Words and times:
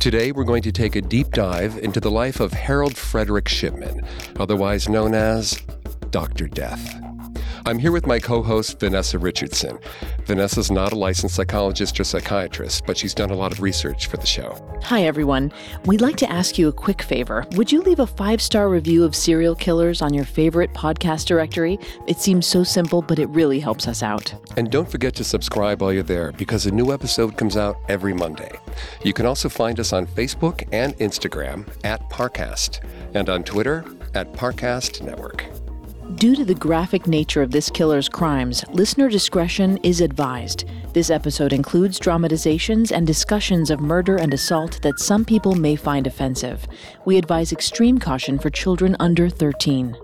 Today, 0.00 0.32
we're 0.32 0.44
going 0.44 0.62
to 0.62 0.72
take 0.72 0.96
a 0.96 1.02
deep 1.02 1.30
dive 1.32 1.76
into 1.76 2.00
the 2.00 2.10
life 2.10 2.40
of 2.40 2.54
Harold 2.54 2.96
Frederick 2.96 3.46
Shipman, 3.46 4.02
otherwise 4.36 4.88
known 4.88 5.14
as 5.14 5.60
Dr. 6.10 6.48
Death. 6.48 6.99
I'm 7.70 7.78
here 7.78 7.92
with 7.92 8.04
my 8.04 8.18
co 8.18 8.42
host, 8.42 8.80
Vanessa 8.80 9.16
Richardson. 9.16 9.78
Vanessa's 10.24 10.72
not 10.72 10.92
a 10.92 10.96
licensed 10.96 11.36
psychologist 11.36 12.00
or 12.00 12.02
psychiatrist, 12.04 12.84
but 12.84 12.98
she's 12.98 13.14
done 13.14 13.30
a 13.30 13.36
lot 13.36 13.52
of 13.52 13.60
research 13.60 14.08
for 14.08 14.16
the 14.16 14.26
show. 14.26 14.58
Hi, 14.82 15.04
everyone. 15.04 15.52
We'd 15.84 16.00
like 16.00 16.16
to 16.16 16.28
ask 16.28 16.58
you 16.58 16.66
a 16.66 16.72
quick 16.72 17.00
favor. 17.00 17.46
Would 17.52 17.70
you 17.70 17.80
leave 17.82 18.00
a 18.00 18.08
five 18.08 18.42
star 18.42 18.68
review 18.68 19.04
of 19.04 19.14
Serial 19.14 19.54
Killers 19.54 20.02
on 20.02 20.12
your 20.12 20.24
favorite 20.24 20.74
podcast 20.74 21.26
directory? 21.26 21.78
It 22.08 22.18
seems 22.18 22.44
so 22.44 22.64
simple, 22.64 23.02
but 23.02 23.20
it 23.20 23.28
really 23.28 23.60
helps 23.60 23.86
us 23.86 24.02
out. 24.02 24.34
And 24.56 24.68
don't 24.68 24.90
forget 24.90 25.14
to 25.14 25.22
subscribe 25.22 25.80
while 25.80 25.92
you're 25.92 26.02
there 26.02 26.32
because 26.32 26.66
a 26.66 26.72
new 26.72 26.92
episode 26.92 27.36
comes 27.36 27.56
out 27.56 27.76
every 27.88 28.14
Monday. 28.14 28.50
You 29.04 29.12
can 29.12 29.26
also 29.26 29.48
find 29.48 29.78
us 29.78 29.92
on 29.92 30.08
Facebook 30.08 30.66
and 30.72 30.98
Instagram 30.98 31.68
at 31.84 32.10
Parcast 32.10 32.80
and 33.14 33.28
on 33.28 33.44
Twitter 33.44 33.84
at 34.14 34.32
Parcast 34.32 35.02
Network. 35.02 35.46
Due 36.16 36.34
to 36.34 36.44
the 36.44 36.54
graphic 36.54 37.06
nature 37.06 37.40
of 37.40 37.50
this 37.50 37.70
killer's 37.70 38.08
crimes, 38.08 38.64
listener 38.72 39.08
discretion 39.08 39.78
is 39.84 40.00
advised. 40.00 40.64
This 40.92 41.08
episode 41.08 41.52
includes 41.52 41.98
dramatizations 41.98 42.90
and 42.90 43.06
discussions 43.06 43.70
of 43.70 43.80
murder 43.80 44.16
and 44.16 44.34
assault 44.34 44.80
that 44.82 44.98
some 44.98 45.24
people 45.24 45.54
may 45.54 45.76
find 45.76 46.06
offensive. 46.06 46.66
We 47.04 47.16
advise 47.16 47.52
extreme 47.52 47.98
caution 47.98 48.38
for 48.38 48.50
children 48.50 48.96
under 48.98 49.28
13. 49.28 49.96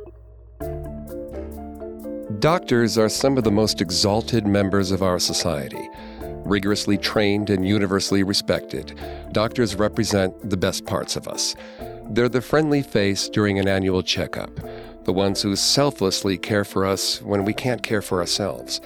Doctors 2.38 2.96
are 2.96 3.08
some 3.08 3.36
of 3.36 3.44
the 3.44 3.50
most 3.50 3.80
exalted 3.80 4.46
members 4.46 4.92
of 4.92 5.02
our 5.02 5.18
society. 5.18 5.88
Rigorously 6.20 6.98
trained 6.98 7.50
and 7.50 7.66
universally 7.66 8.22
respected, 8.22 8.96
doctors 9.32 9.74
represent 9.74 10.48
the 10.48 10.56
best 10.56 10.86
parts 10.86 11.16
of 11.16 11.26
us. 11.26 11.56
They're 12.10 12.28
the 12.28 12.40
friendly 12.40 12.82
face 12.82 13.28
during 13.28 13.58
an 13.58 13.66
annual 13.66 14.02
checkup, 14.02 14.50
the 15.06 15.12
ones 15.12 15.40
who 15.40 15.54
selflessly 15.54 16.36
care 16.36 16.64
for 16.64 16.84
us 16.84 17.22
when 17.22 17.44
we 17.44 17.54
can't 17.54 17.84
care 17.84 18.02
for 18.02 18.18
ourselves. 18.18 18.80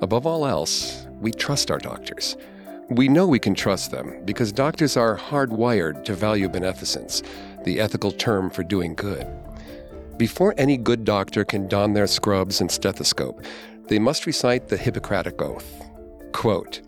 Above 0.00 0.24
all 0.24 0.46
else, 0.46 1.06
we 1.20 1.32
trust 1.32 1.72
our 1.72 1.78
doctors. 1.78 2.36
We 2.88 3.08
know 3.08 3.26
we 3.26 3.40
can 3.40 3.56
trust 3.56 3.90
them 3.90 4.24
because 4.24 4.52
doctors 4.52 4.96
are 4.96 5.18
hardwired 5.18 6.04
to 6.04 6.14
value 6.14 6.48
beneficence, 6.48 7.20
the 7.64 7.80
ethical 7.80 8.12
term 8.12 8.48
for 8.48 8.62
doing 8.62 8.94
good. 8.94 9.26
Before 10.16 10.54
any 10.56 10.76
good 10.76 11.04
doctor 11.04 11.44
can 11.44 11.66
don 11.66 11.94
their 11.94 12.06
scrubs 12.06 12.60
and 12.60 12.70
stethoscope, 12.70 13.44
they 13.88 13.98
must 13.98 14.24
recite 14.24 14.68
the 14.68 14.76
Hippocratic 14.76 15.42
Oath. 15.42 15.84
Quote, 16.30 16.80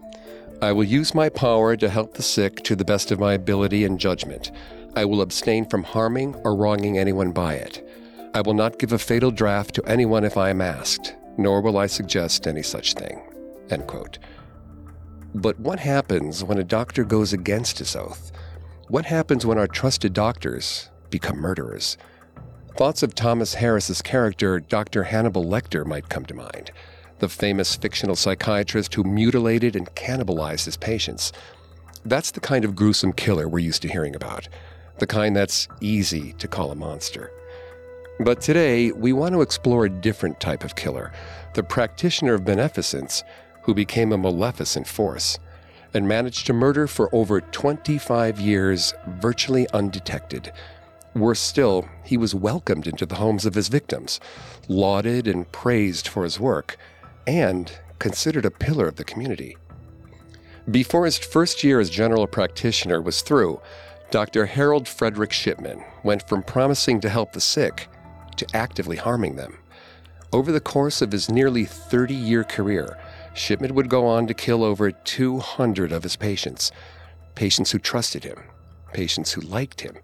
I 0.62 0.70
will 0.70 0.84
use 0.84 1.16
my 1.16 1.28
power 1.28 1.76
to 1.76 1.88
help 1.88 2.14
the 2.14 2.22
sick 2.22 2.62
to 2.62 2.76
the 2.76 2.84
best 2.84 3.10
of 3.10 3.18
my 3.18 3.32
ability 3.32 3.84
and 3.84 3.98
judgment. 3.98 4.52
I 4.94 5.04
will 5.04 5.20
abstain 5.20 5.68
from 5.68 5.82
harming 5.82 6.36
or 6.44 6.54
wronging 6.54 6.96
anyone 6.96 7.32
by 7.32 7.54
it. 7.54 7.87
I 8.34 8.42
will 8.42 8.54
not 8.54 8.78
give 8.78 8.92
a 8.92 8.98
fatal 8.98 9.30
draught 9.30 9.72
to 9.72 9.84
anyone 9.84 10.24
if 10.24 10.36
I 10.36 10.50
am 10.50 10.60
asked, 10.60 11.14
nor 11.38 11.60
will 11.60 11.78
I 11.78 11.86
suggest 11.86 12.46
any 12.46 12.62
such 12.62 12.94
thing. 12.94 13.20
End 13.70 13.86
quote. 13.86 14.18
But 15.34 15.58
what 15.60 15.80
happens 15.80 16.44
when 16.44 16.58
a 16.58 16.64
doctor 16.64 17.04
goes 17.04 17.32
against 17.32 17.78
his 17.78 17.96
oath? 17.96 18.32
What 18.88 19.06
happens 19.06 19.44
when 19.44 19.58
our 19.58 19.66
trusted 19.66 20.12
doctors 20.12 20.90
become 21.10 21.38
murderers? 21.38 21.96
Thoughts 22.76 23.02
of 23.02 23.14
Thomas 23.14 23.54
Harris's 23.54 24.02
character, 24.02 24.60
Dr. 24.60 25.04
Hannibal 25.04 25.44
Lecter, 25.44 25.84
might 25.84 26.08
come 26.08 26.24
to 26.26 26.34
mind, 26.34 26.70
the 27.18 27.28
famous 27.28 27.76
fictional 27.76 28.16
psychiatrist 28.16 28.94
who 28.94 29.04
mutilated 29.04 29.74
and 29.74 29.92
cannibalized 29.94 30.64
his 30.64 30.76
patients. 30.76 31.32
That's 32.04 32.30
the 32.30 32.40
kind 32.40 32.64
of 32.64 32.76
gruesome 32.76 33.12
killer 33.12 33.48
we're 33.48 33.58
used 33.58 33.82
to 33.82 33.88
hearing 33.88 34.14
about, 34.14 34.48
the 34.98 35.06
kind 35.06 35.34
that's 35.34 35.68
easy 35.80 36.34
to 36.34 36.48
call 36.48 36.70
a 36.70 36.76
monster. 36.76 37.32
But 38.20 38.40
today, 38.40 38.90
we 38.90 39.12
want 39.12 39.34
to 39.34 39.42
explore 39.42 39.84
a 39.84 39.90
different 39.90 40.40
type 40.40 40.64
of 40.64 40.74
killer, 40.74 41.12
the 41.54 41.62
practitioner 41.62 42.34
of 42.34 42.44
beneficence 42.44 43.22
who 43.62 43.74
became 43.74 44.12
a 44.12 44.18
maleficent 44.18 44.88
force 44.88 45.38
and 45.94 46.08
managed 46.08 46.44
to 46.46 46.52
murder 46.52 46.88
for 46.88 47.14
over 47.14 47.40
25 47.40 48.40
years 48.40 48.92
virtually 49.06 49.68
undetected. 49.72 50.52
Worse 51.14 51.38
still, 51.38 51.88
he 52.04 52.16
was 52.16 52.34
welcomed 52.34 52.88
into 52.88 53.06
the 53.06 53.14
homes 53.14 53.46
of 53.46 53.54
his 53.54 53.68
victims, 53.68 54.18
lauded 54.66 55.28
and 55.28 55.50
praised 55.52 56.08
for 56.08 56.24
his 56.24 56.40
work, 56.40 56.76
and 57.24 57.72
considered 58.00 58.44
a 58.44 58.50
pillar 58.50 58.88
of 58.88 58.96
the 58.96 59.04
community. 59.04 59.56
Before 60.68 61.04
his 61.04 61.18
first 61.18 61.62
year 61.62 61.78
as 61.78 61.88
general 61.88 62.26
practitioner 62.26 63.00
was 63.00 63.22
through, 63.22 63.60
Dr. 64.10 64.46
Harold 64.46 64.88
Frederick 64.88 65.32
Shipman 65.32 65.84
went 66.02 66.28
from 66.28 66.42
promising 66.42 67.00
to 67.00 67.08
help 67.08 67.32
the 67.32 67.40
sick 67.40 67.88
to 68.38 68.46
actively 68.56 68.96
harming 68.96 69.36
them. 69.36 69.58
Over 70.32 70.52
the 70.52 70.60
course 70.60 71.02
of 71.02 71.12
his 71.12 71.30
nearly 71.30 71.64
30 71.64 72.14
year 72.14 72.44
career, 72.44 72.98
Shipman 73.34 73.74
would 73.74 73.88
go 73.90 74.06
on 74.06 74.26
to 74.26 74.34
kill 74.34 74.64
over 74.64 74.90
200 74.90 75.92
of 75.92 76.02
his 76.02 76.16
patients. 76.16 76.72
Patients 77.34 77.70
who 77.72 77.78
trusted 77.78 78.24
him, 78.24 78.38
patients 78.92 79.32
who 79.32 79.40
liked 79.42 79.82
him. 79.82 79.96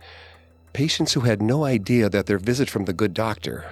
patients 0.74 1.12
who 1.14 1.20
had 1.20 1.40
no 1.42 1.64
idea 1.64 2.10
that 2.10 2.26
their 2.26 2.38
visit 2.38 2.68
from 2.70 2.84
the 2.84 2.92
good 2.92 3.14
doctor 3.14 3.64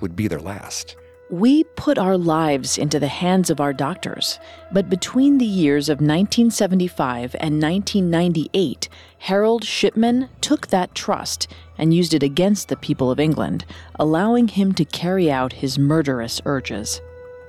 would 0.00 0.16
be 0.16 0.28
their 0.28 0.40
last. 0.40 0.96
We 1.34 1.64
put 1.64 1.98
our 1.98 2.16
lives 2.16 2.78
into 2.78 3.00
the 3.00 3.08
hands 3.08 3.50
of 3.50 3.60
our 3.60 3.72
doctors, 3.72 4.38
but 4.70 4.88
between 4.88 5.38
the 5.38 5.44
years 5.44 5.88
of 5.88 5.94
1975 5.94 7.34
and 7.40 7.60
1998, 7.60 8.88
Harold 9.18 9.64
Shipman 9.64 10.28
took 10.40 10.68
that 10.68 10.94
trust 10.94 11.48
and 11.76 11.92
used 11.92 12.14
it 12.14 12.22
against 12.22 12.68
the 12.68 12.76
people 12.76 13.10
of 13.10 13.18
England, 13.18 13.64
allowing 13.96 14.46
him 14.46 14.72
to 14.74 14.84
carry 14.84 15.28
out 15.28 15.54
his 15.54 15.76
murderous 15.76 16.40
urges. 16.44 17.00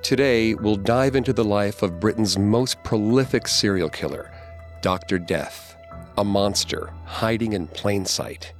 Today, 0.02 0.56
we'll 0.56 0.78
dive 0.78 1.16
into 1.16 1.32
the 1.32 1.46
life 1.46 1.84
of 1.84 2.00
Britain's 2.00 2.40
most 2.40 2.84
prolific 2.84 3.48
serial 3.48 3.92
killer, 3.92 4.32
Dr. 4.82 5.20
Death, 5.20 5.76
a 6.18 6.24
monster 6.24 6.92
hiding 7.06 7.54
in 7.54 7.68
plain 7.68 8.04
sight. 8.04 8.52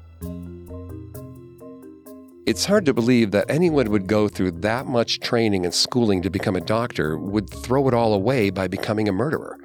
It's 2.46 2.66
hard 2.66 2.86
to 2.86 2.94
believe 2.94 3.32
that 3.32 3.50
anyone 3.50 3.90
would 3.90 4.06
go 4.06 4.28
through 4.28 4.52
that 4.52 4.86
much 4.86 5.20
training 5.20 5.66
and 5.66 5.74
schooling 5.74 6.22
to 6.22 6.30
become 6.30 6.56
a 6.56 6.62
doctor 6.62 7.18
would 7.18 7.50
throw 7.50 7.88
it 7.88 7.94
all 7.96 8.14
away 8.14 8.52
by 8.52 8.68
becoming 8.68 9.10
a 9.10 9.12
murderer. 9.12 9.58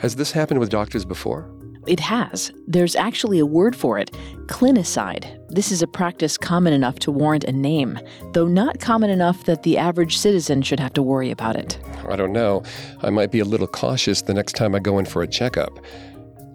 Has 0.00 0.16
this 0.16 0.32
happened 0.32 0.58
with 0.58 0.68
doctors 0.68 1.04
before? 1.04 1.48
It 1.86 2.00
has. 2.00 2.50
There's 2.66 2.96
actually 2.96 3.38
a 3.38 3.46
word 3.46 3.76
for 3.76 3.96
it 3.96 4.10
clinicide. 4.46 5.38
This 5.50 5.70
is 5.70 5.82
a 5.82 5.86
practice 5.86 6.36
common 6.36 6.72
enough 6.72 6.98
to 7.00 7.12
warrant 7.12 7.44
a 7.44 7.52
name, 7.52 7.96
though 8.32 8.48
not 8.48 8.80
common 8.80 9.10
enough 9.10 9.44
that 9.44 9.62
the 9.62 9.78
average 9.78 10.18
citizen 10.18 10.62
should 10.62 10.80
have 10.80 10.94
to 10.94 11.02
worry 11.02 11.30
about 11.30 11.54
it. 11.54 11.78
I 12.08 12.16
don't 12.16 12.32
know. 12.32 12.64
I 13.02 13.10
might 13.10 13.30
be 13.30 13.38
a 13.38 13.44
little 13.44 13.68
cautious 13.68 14.22
the 14.22 14.34
next 14.34 14.56
time 14.56 14.74
I 14.74 14.80
go 14.80 14.98
in 14.98 15.04
for 15.04 15.22
a 15.22 15.28
checkup. 15.28 15.78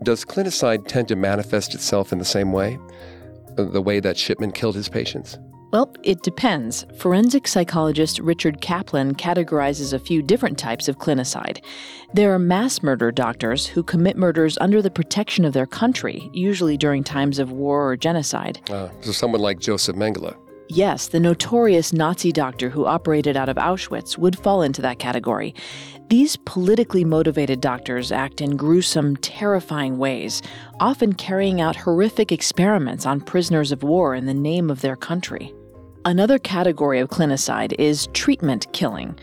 Does 0.03 0.25
clinicide 0.25 0.88
tend 0.88 1.07
to 1.07 1.15
manifest 1.15 1.73
itself 1.73 2.12
in 2.12 2.19
the 2.19 2.25
same 2.25 2.51
way? 2.51 2.77
The 3.56 3.81
way 3.81 4.01
that 4.01 4.18
Shipman 4.18 4.51
killed 4.51 4.75
his 4.75 4.89
patients? 4.89 5.38
Well, 5.71 5.94
it 6.03 6.21
depends. 6.21 6.85
Forensic 6.97 7.47
psychologist 7.47 8.19
Richard 8.19 8.59
Kaplan 8.59 9.15
categorizes 9.15 9.94
a 9.94 10.00
few 10.00 10.21
different 10.21 10.57
types 10.57 10.89
of 10.89 10.97
clinicide. 10.97 11.63
There 12.13 12.33
are 12.33 12.39
mass 12.39 12.83
murder 12.83 13.09
doctors 13.09 13.65
who 13.65 13.81
commit 13.81 14.18
murders 14.18 14.57
under 14.59 14.81
the 14.81 14.91
protection 14.91 15.45
of 15.45 15.53
their 15.53 15.65
country, 15.65 16.29
usually 16.33 16.75
during 16.75 17.06
times 17.06 17.39
of 17.39 17.53
war 17.53 17.89
or 17.89 17.95
genocide. 17.95 18.59
Uh, 18.69 18.89
so, 19.00 19.13
someone 19.13 19.39
like 19.39 19.59
Joseph 19.59 19.95
Mengele. 19.95 20.35
Yes, 20.68 21.07
the 21.07 21.19
notorious 21.19 21.91
Nazi 21.94 22.31
doctor 22.31 22.69
who 22.69 22.85
operated 22.85 23.38
out 23.38 23.50
of 23.50 23.57
Auschwitz 23.57 24.18
would 24.18 24.39
fall 24.39 24.62
into 24.62 24.81
that 24.81 25.00
category. 25.00 25.53
These 26.09 26.35
politically 26.38 27.06
motivated 27.06 27.62
doctors 27.62 28.12
act 28.12 28.41
in 28.41 28.57
gruesome, 28.57 29.15
terrifying 29.18 29.97
ways, 29.97 30.41
often 30.81 31.13
carrying 31.13 31.62
out 31.62 31.75
horrific 31.77 32.31
experiments 32.31 33.06
on 33.06 33.21
prisoners 33.21 33.71
of 33.71 33.83
war 33.83 34.15
in 34.15 34.25
the 34.25 34.33
name 34.33 34.69
of 34.69 34.81
their 34.81 34.95
country. 34.97 35.53
Another 36.03 36.39
category 36.39 37.00
of 37.00 37.09
clinicide 37.09 37.75
is 37.77 38.07
treatment 38.13 38.65
killing. 38.74 39.15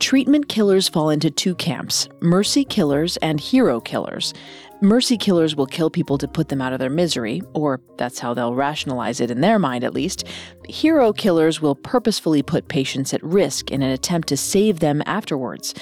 Treatment 0.00 0.50
killers 0.50 0.86
fall 0.86 1.08
into 1.08 1.30
two 1.30 1.54
camps 1.54 2.10
mercy 2.20 2.62
killers 2.62 3.16
and 3.18 3.40
hero 3.40 3.80
killers. 3.80 4.34
Mercy 4.82 5.16
killers 5.16 5.56
will 5.56 5.66
kill 5.66 5.88
people 5.88 6.18
to 6.18 6.28
put 6.28 6.50
them 6.50 6.60
out 6.60 6.74
of 6.74 6.78
their 6.78 6.90
misery, 6.90 7.40
or 7.54 7.80
that's 7.96 8.18
how 8.18 8.34
they'll 8.34 8.54
rationalize 8.54 9.20
it 9.20 9.30
in 9.30 9.40
their 9.40 9.58
mind 9.58 9.82
at 9.82 9.94
least. 9.94 10.24
Hero 10.68 11.12
killers 11.12 11.62
will 11.62 11.76
purposefully 11.76 12.42
put 12.42 12.66
patients 12.66 13.14
at 13.14 13.22
risk 13.22 13.70
in 13.70 13.82
an 13.82 13.90
attempt 13.90 14.26
to 14.28 14.36
save 14.36 14.80
them 14.80 15.00
afterwards. 15.06 15.74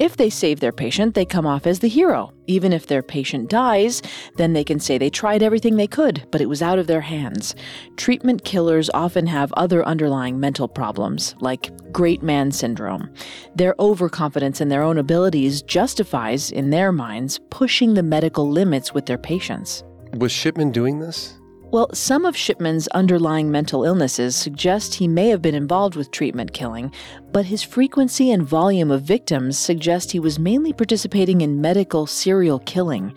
If 0.00 0.16
they 0.16 0.30
save 0.30 0.58
their 0.58 0.72
patient, 0.72 1.14
they 1.14 1.24
come 1.24 1.46
off 1.46 1.64
as 1.66 1.78
the 1.78 1.88
hero. 1.88 2.32
Even 2.48 2.72
if 2.72 2.88
their 2.88 3.04
patient 3.04 3.48
dies, 3.48 4.02
then 4.36 4.52
they 4.52 4.64
can 4.64 4.80
say 4.80 4.98
they 4.98 5.10
tried 5.10 5.44
everything 5.44 5.76
they 5.76 5.86
could, 5.86 6.26
but 6.32 6.40
it 6.40 6.48
was 6.48 6.60
out 6.60 6.80
of 6.80 6.88
their 6.88 7.02
hands. 7.02 7.54
Treatment 7.96 8.44
killers 8.44 8.90
often 8.92 9.28
have 9.28 9.52
other 9.52 9.84
underlying 9.84 10.40
mental 10.40 10.66
problems, 10.66 11.36
like 11.38 11.70
great 11.92 12.22
man 12.22 12.50
syndrome. 12.50 13.08
Their 13.54 13.76
overconfidence 13.78 14.60
in 14.60 14.70
their 14.70 14.82
own 14.82 14.98
abilities 14.98 15.62
justifies, 15.62 16.50
in 16.50 16.70
their 16.70 16.90
minds, 16.90 17.38
pushing 17.50 17.94
the 17.94 18.02
medical 18.02 18.50
limits 18.50 18.92
with 18.92 19.06
their 19.06 19.18
patients. 19.18 19.84
Was 20.14 20.32
Shipman 20.32 20.72
doing 20.72 20.98
this? 20.98 21.38
Well, 21.72 21.88
some 21.94 22.26
of 22.26 22.36
Shipman's 22.36 22.86
underlying 22.88 23.50
mental 23.50 23.82
illnesses 23.84 24.36
suggest 24.36 24.92
he 24.92 25.08
may 25.08 25.28
have 25.28 25.40
been 25.40 25.54
involved 25.54 25.96
with 25.96 26.10
treatment 26.10 26.52
killing, 26.52 26.92
but 27.32 27.46
his 27.46 27.62
frequency 27.62 28.30
and 28.30 28.42
volume 28.42 28.90
of 28.90 29.02
victims 29.02 29.58
suggest 29.58 30.12
he 30.12 30.20
was 30.20 30.38
mainly 30.38 30.72
participating 30.72 31.40
in 31.40 31.60
medical 31.60 32.06
serial 32.06 32.58
killing. 32.60 33.14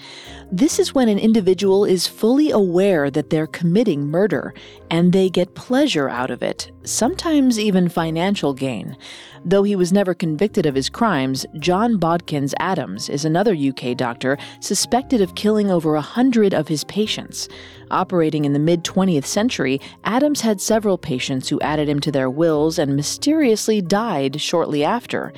This 0.52 0.80
is 0.80 0.96
when 0.96 1.10
an 1.10 1.20
individual 1.20 1.84
is 1.84 2.08
fully 2.08 2.50
aware 2.50 3.12
that 3.12 3.30
they're 3.30 3.48
committing 3.48 4.08
murder, 4.08 4.54
and 4.90 5.12
they 5.12 5.30
get 5.30 5.56
pleasure 5.56 6.08
out 6.08 6.32
of 6.32 6.42
it, 6.42 6.72
sometimes 6.84 7.60
even 7.60 7.90
financial 7.90 8.54
gain. 8.54 8.96
Though 9.44 9.64
he 9.64 9.76
was 9.76 9.94
never 9.94 10.14
convicted 10.14 10.66
of 10.66 10.74
his 10.74 10.90
crimes, 10.90 11.46
John 11.60 12.00
Bodkins 12.00 12.54
Adams 12.60 13.10
is 13.10 13.26
another 13.26 13.54
UK 13.54 13.96
doctor 13.96 14.38
suspected 14.60 15.22
of 15.22 15.36
killing 15.36 15.70
over 15.70 15.96
a 15.96 16.02
hundred 16.02 16.54
of 16.54 16.68
his 16.68 16.84
patients. 16.86 17.48
Operating 17.92 18.46
in 18.46 18.54
the 18.54 18.60
mid 18.60 18.84
20th 18.84 19.26
century, 19.26 19.80
Adams 20.04 20.42
had 20.42 20.60
several 20.60 20.98
patients 20.98 21.48
who 21.48 21.60
added 21.60 21.88
him 21.88 22.00
to 22.00 22.12
their 22.12 22.30
wills 22.30 22.80
and 22.80 22.96
mysteriously 22.96 23.82
died 23.82 24.05
shortly 24.40 24.84
after. 24.84 25.34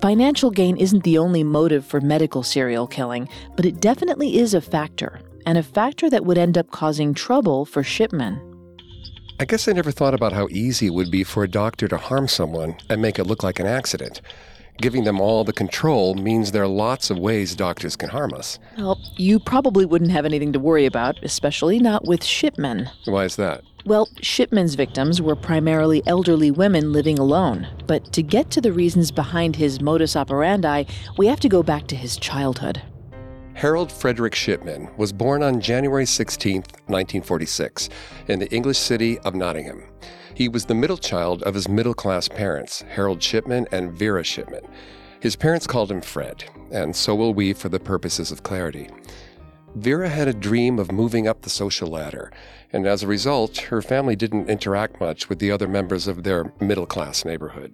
Financial 0.00 0.50
gain 0.50 0.76
isn't 0.76 1.04
the 1.04 1.18
only 1.18 1.42
motive 1.42 1.86
for 1.86 2.00
medical 2.00 2.42
serial 2.42 2.86
killing, 2.86 3.28
but 3.56 3.64
it 3.64 3.80
definitely 3.80 4.38
is 4.38 4.52
a 4.52 4.60
factor, 4.60 5.20
and 5.46 5.56
a 5.56 5.62
factor 5.62 6.10
that 6.10 6.24
would 6.24 6.36
end 6.36 6.58
up 6.58 6.70
causing 6.70 7.14
trouble 7.14 7.64
for 7.64 7.82
Shipman. 7.82 8.40
I 9.40 9.46
guess 9.46 9.66
I 9.66 9.72
never 9.72 9.90
thought 9.90 10.14
about 10.14 10.32
how 10.32 10.46
easy 10.50 10.86
it 10.86 10.94
would 10.94 11.10
be 11.10 11.24
for 11.24 11.42
a 11.42 11.48
doctor 11.48 11.88
to 11.88 11.96
harm 11.96 12.28
someone 12.28 12.76
and 12.88 13.02
make 13.02 13.18
it 13.18 13.24
look 13.24 13.42
like 13.42 13.58
an 13.58 13.66
accident. 13.66 14.20
Giving 14.78 15.04
them 15.04 15.20
all 15.20 15.44
the 15.44 15.52
control 15.52 16.14
means 16.14 16.50
there 16.50 16.64
are 16.64 16.68
lots 16.68 17.08
of 17.08 17.18
ways 17.18 17.54
doctors 17.54 17.94
can 17.94 18.08
harm 18.08 18.34
us. 18.34 18.58
Well, 18.76 19.00
you 19.16 19.38
probably 19.38 19.84
wouldn't 19.84 20.10
have 20.10 20.24
anything 20.24 20.52
to 20.52 20.58
worry 20.58 20.84
about, 20.84 21.22
especially 21.22 21.78
not 21.78 22.04
with 22.06 22.24
Shipman. 22.24 22.90
Why 23.04 23.24
is 23.24 23.36
that? 23.36 23.62
Well, 23.86 24.08
Shipman's 24.20 24.74
victims 24.74 25.22
were 25.22 25.36
primarily 25.36 26.02
elderly 26.06 26.50
women 26.50 26.92
living 26.92 27.18
alone. 27.18 27.68
But 27.86 28.12
to 28.14 28.22
get 28.22 28.50
to 28.52 28.60
the 28.60 28.72
reasons 28.72 29.10
behind 29.10 29.56
his 29.56 29.80
modus 29.80 30.16
operandi, 30.16 30.84
we 31.18 31.26
have 31.28 31.40
to 31.40 31.48
go 31.48 31.62
back 31.62 31.86
to 31.88 31.96
his 31.96 32.16
childhood. 32.16 32.82
Harold 33.52 33.92
Frederick 33.92 34.34
Shipman 34.34 34.88
was 34.96 35.12
born 35.12 35.42
on 35.42 35.60
January 35.60 36.06
16, 36.06 36.56
1946, 36.86 37.88
in 38.26 38.40
the 38.40 38.52
English 38.52 38.78
city 38.78 39.18
of 39.20 39.36
Nottingham. 39.36 39.84
He 40.34 40.48
was 40.48 40.64
the 40.64 40.74
middle 40.74 40.96
child 40.96 41.44
of 41.44 41.54
his 41.54 41.68
middle 41.68 41.94
class 41.94 42.28
parents, 42.28 42.82
Harold 42.88 43.22
Shipman 43.22 43.68
and 43.70 43.92
Vera 43.92 44.24
Shipman. 44.24 44.66
His 45.20 45.36
parents 45.36 45.66
called 45.66 45.92
him 45.92 46.00
Fred, 46.00 46.44
and 46.72 46.94
so 46.94 47.14
will 47.14 47.32
we 47.32 47.52
for 47.52 47.68
the 47.68 47.78
purposes 47.78 48.32
of 48.32 48.42
clarity. 48.42 48.88
Vera 49.76 50.08
had 50.08 50.26
a 50.26 50.34
dream 50.34 50.78
of 50.78 50.90
moving 50.90 51.28
up 51.28 51.42
the 51.42 51.50
social 51.50 51.88
ladder, 51.88 52.32
and 52.72 52.86
as 52.86 53.02
a 53.02 53.06
result, 53.06 53.58
her 53.58 53.80
family 53.80 54.16
didn't 54.16 54.50
interact 54.50 55.00
much 55.00 55.28
with 55.28 55.38
the 55.38 55.52
other 55.52 55.68
members 55.68 56.08
of 56.08 56.24
their 56.24 56.52
middle 56.60 56.86
class 56.86 57.24
neighborhood. 57.24 57.72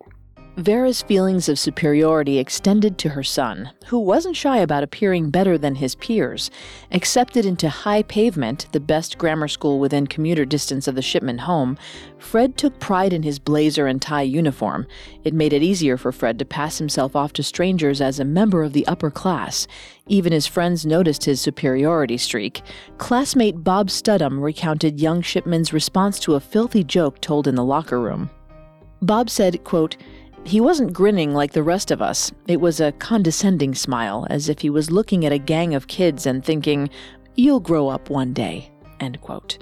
Vera's 0.56 1.00
feelings 1.00 1.48
of 1.48 1.58
superiority 1.58 2.38
extended 2.38 2.98
to 2.98 3.10
her 3.10 3.22
son, 3.22 3.70
who 3.86 3.98
wasn't 3.98 4.36
shy 4.36 4.58
about 4.58 4.82
appearing 4.82 5.30
better 5.30 5.56
than 5.56 5.76
his 5.76 5.94
peers. 5.94 6.50
Accepted 6.90 7.46
into 7.46 7.68
High 7.68 8.02
Pavement, 8.02 8.66
the 8.72 8.80
best 8.80 9.16
grammar 9.16 9.46
school 9.46 9.78
within 9.78 10.08
commuter 10.08 10.44
distance 10.44 10.88
of 10.88 10.96
the 10.96 11.02
Shipman 11.02 11.38
home, 11.38 11.78
Fred 12.18 12.58
took 12.58 12.78
pride 12.80 13.12
in 13.12 13.22
his 13.22 13.38
blazer 13.38 13.86
and 13.86 14.02
tie 14.02 14.22
uniform. 14.22 14.86
It 15.22 15.34
made 15.34 15.52
it 15.52 15.62
easier 15.62 15.96
for 15.96 16.10
Fred 16.10 16.38
to 16.40 16.44
pass 16.44 16.78
himself 16.78 17.14
off 17.14 17.32
to 17.34 17.42
strangers 17.42 18.00
as 18.00 18.18
a 18.18 18.24
member 18.24 18.62
of 18.62 18.72
the 18.72 18.86
upper 18.88 19.10
class. 19.10 19.68
Even 20.08 20.32
his 20.32 20.48
friends 20.48 20.84
noticed 20.84 21.24
his 21.24 21.40
superiority 21.40 22.18
streak. 22.18 22.62
Classmate 22.98 23.62
Bob 23.62 23.88
Studham 23.88 24.42
recounted 24.42 25.00
young 25.00 25.22
Shipman's 25.22 25.72
response 25.72 26.18
to 26.20 26.34
a 26.34 26.40
filthy 26.40 26.82
joke 26.82 27.20
told 27.20 27.46
in 27.46 27.54
the 27.54 27.64
locker 27.64 28.00
room. 28.00 28.30
Bob 29.02 29.30
said, 29.30 29.64
quote, 29.64 29.96
he 30.44 30.60
wasn't 30.60 30.92
grinning 30.92 31.34
like 31.34 31.52
the 31.52 31.62
rest 31.62 31.90
of 31.90 32.00
us. 32.00 32.32
It 32.46 32.60
was 32.60 32.80
a 32.80 32.92
condescending 32.92 33.74
smile, 33.74 34.26
as 34.30 34.48
if 34.48 34.60
he 34.60 34.70
was 34.70 34.90
looking 34.90 35.24
at 35.24 35.32
a 35.32 35.38
gang 35.38 35.74
of 35.74 35.86
kids 35.86 36.26
and 36.26 36.44
thinking, 36.44 36.90
You'll 37.36 37.60
grow 37.60 37.88
up 37.88 38.10
one 38.10 38.32
day. 38.32 38.70
End 38.98 39.20
quote. 39.20 39.58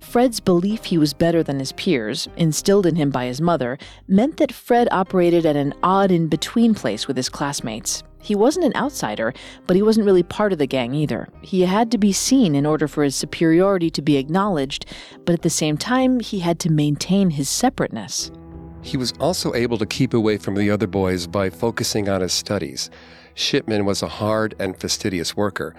Fred's 0.00 0.40
belief 0.40 0.84
he 0.84 0.98
was 0.98 1.14
better 1.14 1.42
than 1.42 1.58
his 1.58 1.72
peers, 1.72 2.28
instilled 2.36 2.86
in 2.86 2.96
him 2.96 3.10
by 3.10 3.26
his 3.26 3.40
mother, 3.40 3.78
meant 4.08 4.38
that 4.38 4.52
Fred 4.52 4.88
operated 4.90 5.46
at 5.46 5.56
an 5.56 5.72
odd 5.82 6.10
in 6.10 6.26
between 6.26 6.74
place 6.74 7.06
with 7.06 7.16
his 7.16 7.28
classmates. 7.28 8.02
He 8.22 8.34
wasn't 8.34 8.66
an 8.66 8.76
outsider, 8.76 9.32
but 9.66 9.76
he 9.76 9.82
wasn't 9.82 10.06
really 10.06 10.22
part 10.22 10.52
of 10.52 10.58
the 10.58 10.66
gang 10.66 10.94
either. 10.94 11.28
He 11.42 11.62
had 11.62 11.90
to 11.92 11.98
be 11.98 12.12
seen 12.12 12.54
in 12.54 12.66
order 12.66 12.88
for 12.88 13.04
his 13.04 13.14
superiority 13.14 13.88
to 13.90 14.02
be 14.02 14.16
acknowledged, 14.16 14.86
but 15.24 15.32
at 15.32 15.42
the 15.42 15.50
same 15.50 15.76
time, 15.76 16.20
he 16.20 16.40
had 16.40 16.58
to 16.60 16.72
maintain 16.72 17.30
his 17.30 17.48
separateness. 17.48 18.30
He 18.82 18.96
was 18.96 19.12
also 19.20 19.54
able 19.54 19.78
to 19.78 19.86
keep 19.86 20.14
away 20.14 20.38
from 20.38 20.54
the 20.54 20.70
other 20.70 20.86
boys 20.86 21.26
by 21.26 21.50
focusing 21.50 22.08
on 22.08 22.20
his 22.20 22.32
studies. 22.32 22.90
Shipman 23.34 23.84
was 23.84 24.02
a 24.02 24.08
hard 24.08 24.54
and 24.58 24.78
fastidious 24.78 25.36
worker. 25.36 25.74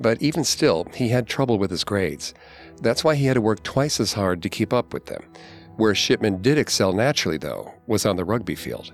But 0.00 0.20
even 0.20 0.44
still, 0.44 0.86
he 0.94 1.08
had 1.08 1.26
trouble 1.26 1.58
with 1.58 1.70
his 1.70 1.84
grades. 1.84 2.34
That's 2.82 3.04
why 3.04 3.14
he 3.14 3.26
had 3.26 3.34
to 3.34 3.40
work 3.40 3.62
twice 3.62 4.00
as 4.00 4.14
hard 4.14 4.42
to 4.42 4.48
keep 4.48 4.72
up 4.72 4.92
with 4.92 5.06
them. 5.06 5.22
Where 5.76 5.94
Shipman 5.94 6.42
did 6.42 6.58
excel 6.58 6.92
naturally, 6.92 7.38
though, 7.38 7.74
was 7.86 8.06
on 8.06 8.16
the 8.16 8.24
rugby 8.24 8.54
field. 8.54 8.92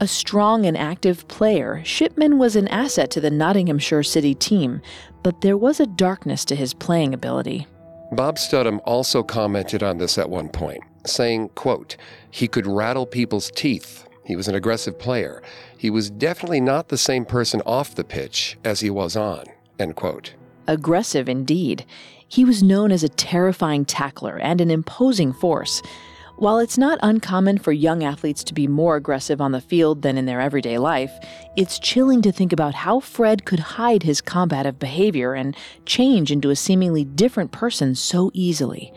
A 0.00 0.06
strong 0.08 0.66
and 0.66 0.76
active 0.76 1.28
player, 1.28 1.80
Shipman 1.84 2.38
was 2.38 2.56
an 2.56 2.66
asset 2.68 3.10
to 3.12 3.20
the 3.20 3.30
Nottinghamshire 3.30 4.02
City 4.02 4.34
team, 4.34 4.82
but 5.22 5.42
there 5.42 5.56
was 5.56 5.78
a 5.78 5.86
darkness 5.86 6.44
to 6.46 6.56
his 6.56 6.74
playing 6.74 7.14
ability. 7.14 7.68
Bob 8.10 8.36
Studham 8.36 8.80
also 8.84 9.22
commented 9.22 9.82
on 9.82 9.98
this 9.98 10.18
at 10.18 10.28
one 10.28 10.48
point, 10.48 10.82
saying, 11.04 11.50
quote, 11.54 11.96
he 12.30 12.48
could 12.48 12.66
rattle 12.66 13.06
people's 13.06 13.50
teeth. 13.50 14.06
He 14.24 14.36
was 14.36 14.48
an 14.48 14.54
aggressive 14.54 14.98
player. 14.98 15.42
He 15.76 15.90
was 15.90 16.10
definitely 16.10 16.60
not 16.60 16.88
the 16.88 16.98
same 16.98 17.24
person 17.24 17.60
off 17.66 17.94
the 17.94 18.04
pitch 18.04 18.56
as 18.64 18.80
he 18.80 18.90
was 18.90 19.16
on, 19.16 19.44
end 19.78 19.96
quote. 19.96 20.34
Aggressive 20.68 21.28
indeed. 21.28 21.84
He 22.28 22.44
was 22.44 22.62
known 22.62 22.92
as 22.92 23.02
a 23.02 23.08
terrifying 23.08 23.84
tackler 23.84 24.38
and 24.38 24.60
an 24.60 24.70
imposing 24.70 25.32
force. 25.32 25.82
While 26.36 26.58
it's 26.58 26.78
not 26.78 26.98
uncommon 27.02 27.58
for 27.58 27.72
young 27.72 28.02
athletes 28.02 28.42
to 28.44 28.54
be 28.54 28.66
more 28.66 28.96
aggressive 28.96 29.40
on 29.40 29.52
the 29.52 29.60
field 29.60 30.02
than 30.02 30.16
in 30.16 30.26
their 30.26 30.40
everyday 30.40 30.78
life, 30.78 31.12
it's 31.56 31.78
chilling 31.78 32.22
to 32.22 32.32
think 32.32 32.52
about 32.52 32.74
how 32.74 33.00
Fred 33.00 33.44
could 33.44 33.60
hide 33.60 34.02
his 34.02 34.20
combative 34.20 34.78
behavior 34.78 35.34
and 35.34 35.56
change 35.84 36.32
into 36.32 36.50
a 36.50 36.56
seemingly 36.56 37.04
different 37.04 37.52
person 37.52 37.94
so 37.94 38.30
easily. 38.32 38.92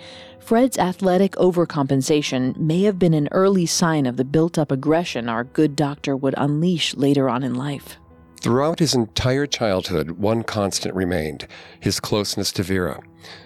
Fred's 0.46 0.78
athletic 0.78 1.32
overcompensation 1.38 2.56
may 2.58 2.84
have 2.84 3.00
been 3.00 3.16
an 3.16 3.28
early 3.32 3.66
sign 3.66 4.06
of 4.06 4.16
the 4.16 4.24
built 4.24 4.60
up 4.60 4.72
aggression 4.72 5.28
our 5.28 5.44
good 5.44 5.75
doctor 5.75 6.16
would 6.16 6.36
unleash 6.38 6.94
later 6.94 7.28
on 7.28 7.42
in 7.42 7.56
life. 7.56 7.98
Throughout 8.42 8.78
his 8.78 8.94
entire 8.94 9.48
childhood, 9.48 10.12
one 10.12 10.44
constant 10.44 10.94
remained 10.94 11.48
his 11.80 12.00
closeness 12.00 12.52
to 12.52 12.62
Vera. 12.62 13.02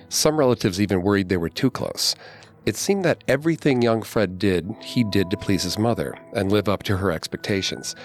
Some 0.09 0.35
relatives 0.35 0.81
even 0.81 1.01
worried 1.01 1.29
they 1.29 1.37
were 1.37 1.47
too 1.47 1.71
close. 1.71 2.17
It 2.65 2.75
seemed 2.75 3.05
that 3.05 3.23
everything 3.29 3.81
young 3.81 4.01
Fred 4.01 4.37
did, 4.37 4.69
he 4.81 5.05
did 5.05 5.31
to 5.31 5.37
please 5.37 5.63
his 5.63 5.79
mother 5.79 6.17
and 6.33 6.51
live 6.51 6.67
up 6.67 6.83
to 6.83 6.97
her 6.97 7.13
expectations. 7.13 7.95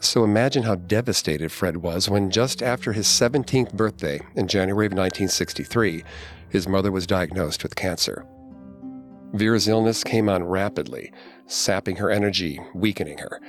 So 0.00 0.24
imagine 0.24 0.64
how 0.64 0.74
devastated 0.74 1.50
Fred 1.52 1.78
was 1.78 2.10
when, 2.10 2.30
just 2.30 2.62
after 2.62 2.92
his 2.92 3.06
17th 3.06 3.72
birthday 3.72 4.20
in 4.34 4.46
January 4.46 4.84
of 4.84 4.92
1963, 4.92 6.04
his 6.50 6.68
mother 6.68 6.92
was 6.92 7.06
diagnosed 7.06 7.62
with 7.62 7.76
cancer. 7.76 8.26
Vera's 9.32 9.66
illness 9.66 10.04
came 10.04 10.28
on 10.28 10.44
rapidly, 10.44 11.12
sapping 11.46 11.96
her 11.96 12.10
energy, 12.10 12.60
weakening 12.74 13.18
her. 13.18 13.40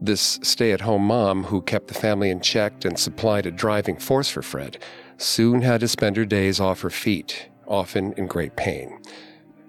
This 0.00 0.38
stay 0.42 0.72
at 0.72 0.82
home 0.82 1.02
mom, 1.02 1.44
who 1.44 1.62
kept 1.62 1.88
the 1.88 1.94
family 1.94 2.30
in 2.30 2.40
check 2.40 2.84
and 2.84 2.98
supplied 2.98 3.46
a 3.46 3.50
driving 3.50 3.96
force 3.96 4.28
for 4.28 4.42
Fred, 4.42 4.78
soon 5.16 5.62
had 5.62 5.80
to 5.80 5.88
spend 5.88 6.16
her 6.16 6.24
days 6.24 6.60
off 6.60 6.82
her 6.82 6.90
feet, 6.90 7.48
often 7.66 8.12
in 8.12 8.26
great 8.26 8.56
pain. 8.56 9.00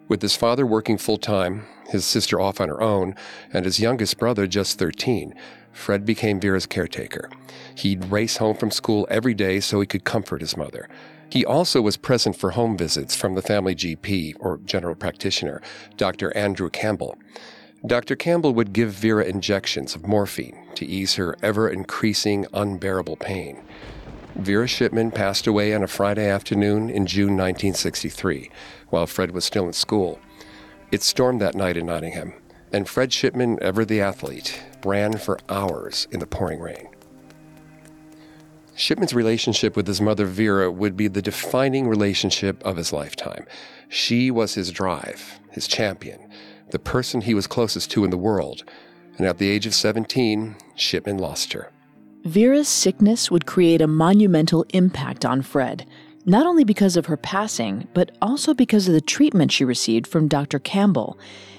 With 0.08 0.22
his 0.22 0.36
father 0.36 0.66
working 0.66 0.98
full 0.98 1.18
time, 1.18 1.66
his 1.88 2.06
sister 2.06 2.40
off 2.40 2.62
on 2.62 2.70
her 2.70 2.82
own, 2.82 3.16
and 3.52 3.66
his 3.66 3.80
youngest 3.80 4.18
brother 4.20 4.46
just 4.46 4.78
13, 4.78 5.34
Fred 5.72 6.06
became 6.06 6.40
Vera's 6.40 6.66
caretaker. 6.66 7.30
He'd 7.76 8.06
race 8.06 8.38
home 8.38 8.56
from 8.56 8.72
school 8.72 9.08
every 9.10 9.34
day 9.34 9.60
so 9.60 9.80
he 9.80 9.88
could 9.88 10.04
comfort 10.04 10.42
his 10.42 10.56
mother. 10.56 10.88
He 11.30 11.46
also 11.46 11.82
was 11.82 11.98
present 11.98 12.36
for 12.36 12.52
home 12.52 12.78
visits 12.78 13.16
from 13.16 13.36
the 13.36 13.42
family 13.42 13.76
GP, 13.76 14.36
or 14.40 14.60
general 14.66 14.96
practitioner, 14.96 15.62
Dr. 15.98 16.36
Andrew 16.36 16.70
Campbell. 16.70 17.18
Dr. 17.86 18.16
Campbell 18.16 18.54
would 18.54 18.74
give 18.74 18.92
Vera 18.92 19.26
injections 19.26 19.96
of 19.96 20.08
morphine 20.08 20.58
to 20.76 20.86
ease 20.86 21.16
her 21.16 21.36
ever 21.42 21.70
increasing, 21.70 22.48
unbearable 22.54 23.18
pain. 23.18 23.62
Vera 24.36 24.68
Shipman 24.68 25.12
passed 25.12 25.48
away 25.48 25.74
on 25.74 25.84
a 25.84 25.88
Friday 25.88 26.28
afternoon 26.28 26.90
in 26.90 27.06
June 27.06 27.38
1963 27.38 28.50
while 28.90 29.08
Fred 29.08 29.32
was 29.32 29.46
still 29.46 29.68
in 29.68 29.74
school. 29.74 30.20
It 30.92 31.04
stormed 31.04 31.42
that 31.42 31.56
night 31.56 31.78
in 31.78 31.86
Nottingham, 31.86 32.34
and 32.72 32.88
Fred 32.88 33.14
Shipman, 33.14 33.60
ever 33.62 33.86
the 33.86 34.02
athlete, 34.02 34.62
ran 34.84 35.18
for 35.18 35.40
hours 35.48 36.08
in 36.12 36.20
the 36.20 36.28
pouring 36.28 36.60
rain. 36.60 36.88
Shipman's 38.76 39.14
relationship 39.14 39.76
with 39.76 39.88
his 39.88 40.02
mother 40.02 40.26
Vera 40.26 40.72
would 40.72 40.98
be 40.98 41.08
the 41.08 41.22
defining 41.22 41.88
relationship 41.88 42.64
of 42.64 42.78
his 42.78 42.92
lifetime. 42.92 43.46
She 43.90 44.30
was 44.30 44.54
his 44.54 44.72
drive, 44.72 45.40
his 45.52 45.68
champion, 45.68 46.30
the 46.72 46.80
person 46.80 47.22
he 47.22 47.34
was 47.34 47.48
closest 47.48 47.92
to 47.92 48.04
in 48.04 48.10
the 48.10 48.18
world. 48.18 48.64
And 49.18 49.26
at 49.26 49.38
the 49.38 49.50
age 49.50 49.66
of 49.66 49.74
17, 49.74 50.56
Shipman 50.76 51.18
lost 51.18 51.54
her. 51.54 51.72
Vera's 52.26 52.68
sickness 52.68 53.32
would 53.32 53.46
create 53.46 53.82
a 53.82 53.88
monumental 53.88 54.66
impact 54.70 55.24
on 55.24 55.42
Fred 55.42 55.88
not 56.26 56.48
only 56.48 56.64
because 56.64 56.98
of 56.98 57.06
her 57.06 57.18
passing, 57.18 57.88
but 57.94 58.12
also 58.22 58.54
because 58.54 58.88
of 58.88 58.94
the 58.94 59.02
treatment 59.02 59.52
she 59.52 59.64
received 59.64 60.08
from 60.08 60.28
Dr. 60.28 60.60
Campbell. 60.60 61.18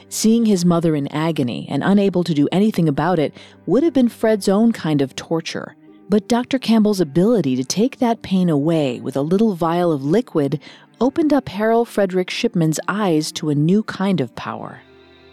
Seeing 0.08 0.46
his 0.46 0.64
mother 0.64 0.94
in 0.94 1.08
agony 1.08 1.66
and 1.70 1.82
unable 1.82 2.24
to 2.24 2.34
do 2.34 2.48
anything 2.52 2.88
about 2.88 3.18
it 3.18 3.32
would 3.64 3.82
have 3.82 3.92
been 3.92 4.08
Fred's 4.08 4.48
own 4.48 4.72
kind 4.72 5.00
of 5.00 5.16
torture. 5.16 5.76
But 6.08 6.28
Dr. 6.28 6.60
Campbell's 6.60 7.00
ability 7.00 7.56
to 7.56 7.64
take 7.64 7.98
that 7.98 8.22
pain 8.22 8.48
away 8.48 9.00
with 9.00 9.16
a 9.16 9.22
little 9.22 9.54
vial 9.54 9.90
of 9.90 10.04
liquid 10.04 10.60
opened 11.00 11.32
up 11.32 11.48
Harold 11.48 11.88
Frederick 11.88 12.30
Shipman's 12.30 12.78
eyes 12.86 13.32
to 13.32 13.50
a 13.50 13.54
new 13.56 13.82
kind 13.82 14.20
of 14.20 14.34
power. 14.36 14.80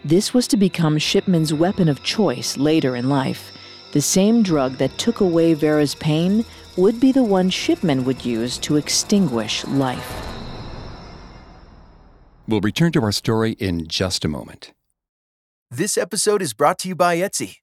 This 0.03 0.33
was 0.33 0.47
to 0.47 0.57
become 0.57 0.97
Shipman's 0.97 1.53
weapon 1.53 1.87
of 1.87 2.03
choice 2.03 2.57
later 2.57 2.95
in 2.95 3.07
life. 3.07 3.51
The 3.93 4.01
same 4.01 4.41
drug 4.41 4.77
that 4.77 4.97
took 4.97 5.19
away 5.19 5.53
Vera's 5.53 5.93
pain 5.95 6.43
would 6.75 6.99
be 6.99 7.11
the 7.11 7.23
one 7.23 7.51
Shipman 7.51 8.03
would 8.05 8.25
use 8.25 8.57
to 8.59 8.75
extinguish 8.75 9.63
life. 9.65 10.27
We'll 12.47 12.61
return 12.61 12.91
to 12.93 13.01
our 13.03 13.11
story 13.11 13.51
in 13.53 13.87
just 13.87 14.25
a 14.25 14.27
moment. 14.27 14.73
This 15.69 15.97
episode 15.97 16.41
is 16.41 16.53
brought 16.53 16.79
to 16.79 16.87
you 16.87 16.95
by 16.95 17.17
Etsy. 17.17 17.62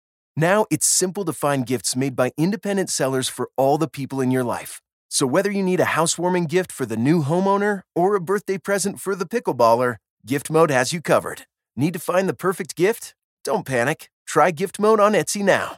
Now 0.35 0.65
it's 0.71 0.87
simple 0.87 1.25
to 1.25 1.33
find 1.33 1.65
gifts 1.65 1.95
made 1.95 2.15
by 2.15 2.31
independent 2.37 2.89
sellers 2.89 3.27
for 3.27 3.49
all 3.57 3.77
the 3.77 3.89
people 3.89 4.21
in 4.21 4.31
your 4.31 4.43
life. 4.43 4.81
So 5.09 5.27
whether 5.27 5.51
you 5.51 5.61
need 5.61 5.81
a 5.81 5.95
housewarming 5.95 6.45
gift 6.45 6.71
for 6.71 6.85
the 6.85 6.95
new 6.95 7.23
homeowner 7.23 7.81
or 7.95 8.15
a 8.15 8.21
birthday 8.21 8.57
present 8.57 8.99
for 8.99 9.13
the 9.13 9.25
pickleballer, 9.25 9.97
gift 10.25 10.49
mode 10.49 10.71
has 10.71 10.93
you 10.93 11.01
covered. 11.01 11.43
Need 11.75 11.93
to 11.93 11.99
find 11.99 12.29
the 12.29 12.33
perfect 12.33 12.75
gift? 12.75 13.13
Don't 13.43 13.65
panic. 13.65 14.09
Try 14.25 14.51
gift 14.51 14.79
mode 14.79 15.01
on 15.01 15.13
Etsy 15.13 15.43
now. 15.43 15.77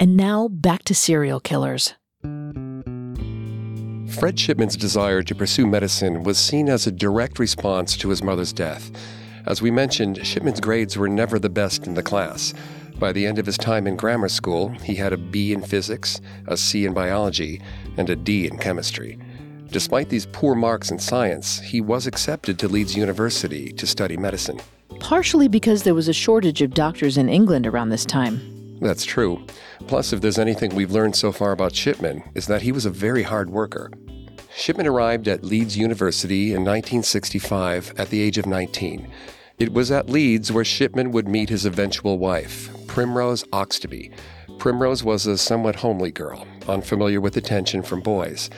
And 0.00 0.16
now 0.16 0.48
back 0.48 0.84
to 0.84 0.94
serial 0.94 1.40
killers. 1.40 1.94
Fred 4.18 4.38
Shipman's 4.38 4.76
desire 4.76 5.22
to 5.22 5.34
pursue 5.34 5.66
medicine 5.66 6.22
was 6.22 6.38
seen 6.38 6.68
as 6.68 6.86
a 6.86 6.92
direct 6.92 7.38
response 7.38 7.96
to 7.98 8.08
his 8.08 8.22
mother's 8.22 8.52
death. 8.52 8.90
As 9.46 9.62
we 9.62 9.70
mentioned, 9.70 10.26
Shipman's 10.26 10.60
grades 10.60 10.96
were 10.96 11.08
never 11.08 11.38
the 11.38 11.48
best 11.48 11.86
in 11.86 11.94
the 11.94 12.02
class. 12.02 12.52
By 12.98 13.12
the 13.12 13.26
end 13.26 13.38
of 13.38 13.46
his 13.46 13.56
time 13.56 13.86
in 13.86 13.96
grammar 13.96 14.28
school, 14.28 14.70
he 14.82 14.96
had 14.96 15.12
a 15.12 15.16
B 15.16 15.52
in 15.52 15.62
physics, 15.62 16.20
a 16.48 16.56
C 16.56 16.84
in 16.84 16.94
biology, 16.94 17.62
and 17.96 18.10
a 18.10 18.16
D 18.16 18.46
in 18.46 18.58
chemistry. 18.58 19.18
Despite 19.70 20.08
these 20.08 20.26
poor 20.26 20.54
marks 20.54 20.90
in 20.90 20.98
science, 20.98 21.60
he 21.60 21.80
was 21.80 22.06
accepted 22.06 22.58
to 22.58 22.68
Leeds 22.68 22.96
University 22.96 23.72
to 23.74 23.86
study 23.86 24.16
medicine. 24.16 24.60
Partially 24.98 25.46
because 25.46 25.84
there 25.84 25.94
was 25.94 26.08
a 26.08 26.12
shortage 26.12 26.60
of 26.60 26.74
doctors 26.74 27.16
in 27.16 27.28
England 27.28 27.66
around 27.66 27.90
this 27.90 28.04
time. 28.04 28.57
That's 28.80 29.04
true. 29.04 29.44
Plus, 29.86 30.12
if 30.12 30.20
there's 30.20 30.38
anything 30.38 30.74
we've 30.74 30.92
learned 30.92 31.16
so 31.16 31.32
far 31.32 31.52
about 31.52 31.74
Shipman, 31.74 32.22
is 32.34 32.46
that 32.46 32.62
he 32.62 32.72
was 32.72 32.86
a 32.86 32.90
very 32.90 33.22
hard 33.24 33.50
worker. 33.50 33.90
Shipman 34.54 34.86
arrived 34.86 35.28
at 35.28 35.44
Leeds 35.44 35.76
University 35.76 36.48
in 36.48 36.64
1965 36.64 37.94
at 37.98 38.10
the 38.10 38.20
age 38.20 38.38
of 38.38 38.46
19. 38.46 39.10
It 39.58 39.72
was 39.72 39.90
at 39.90 40.08
Leeds 40.08 40.52
where 40.52 40.64
Shipman 40.64 41.10
would 41.12 41.28
meet 41.28 41.48
his 41.48 41.66
eventual 41.66 42.18
wife, 42.18 42.70
Primrose 42.86 43.44
Oxtoby. 43.52 44.12
Primrose 44.58 45.04
was 45.04 45.26
a 45.26 45.38
somewhat 45.38 45.76
homely 45.76 46.10
girl, 46.10 46.46
unfamiliar 46.68 47.20
with 47.20 47.36
attention 47.36 47.82
from 47.82 48.00
boys. 48.00 48.50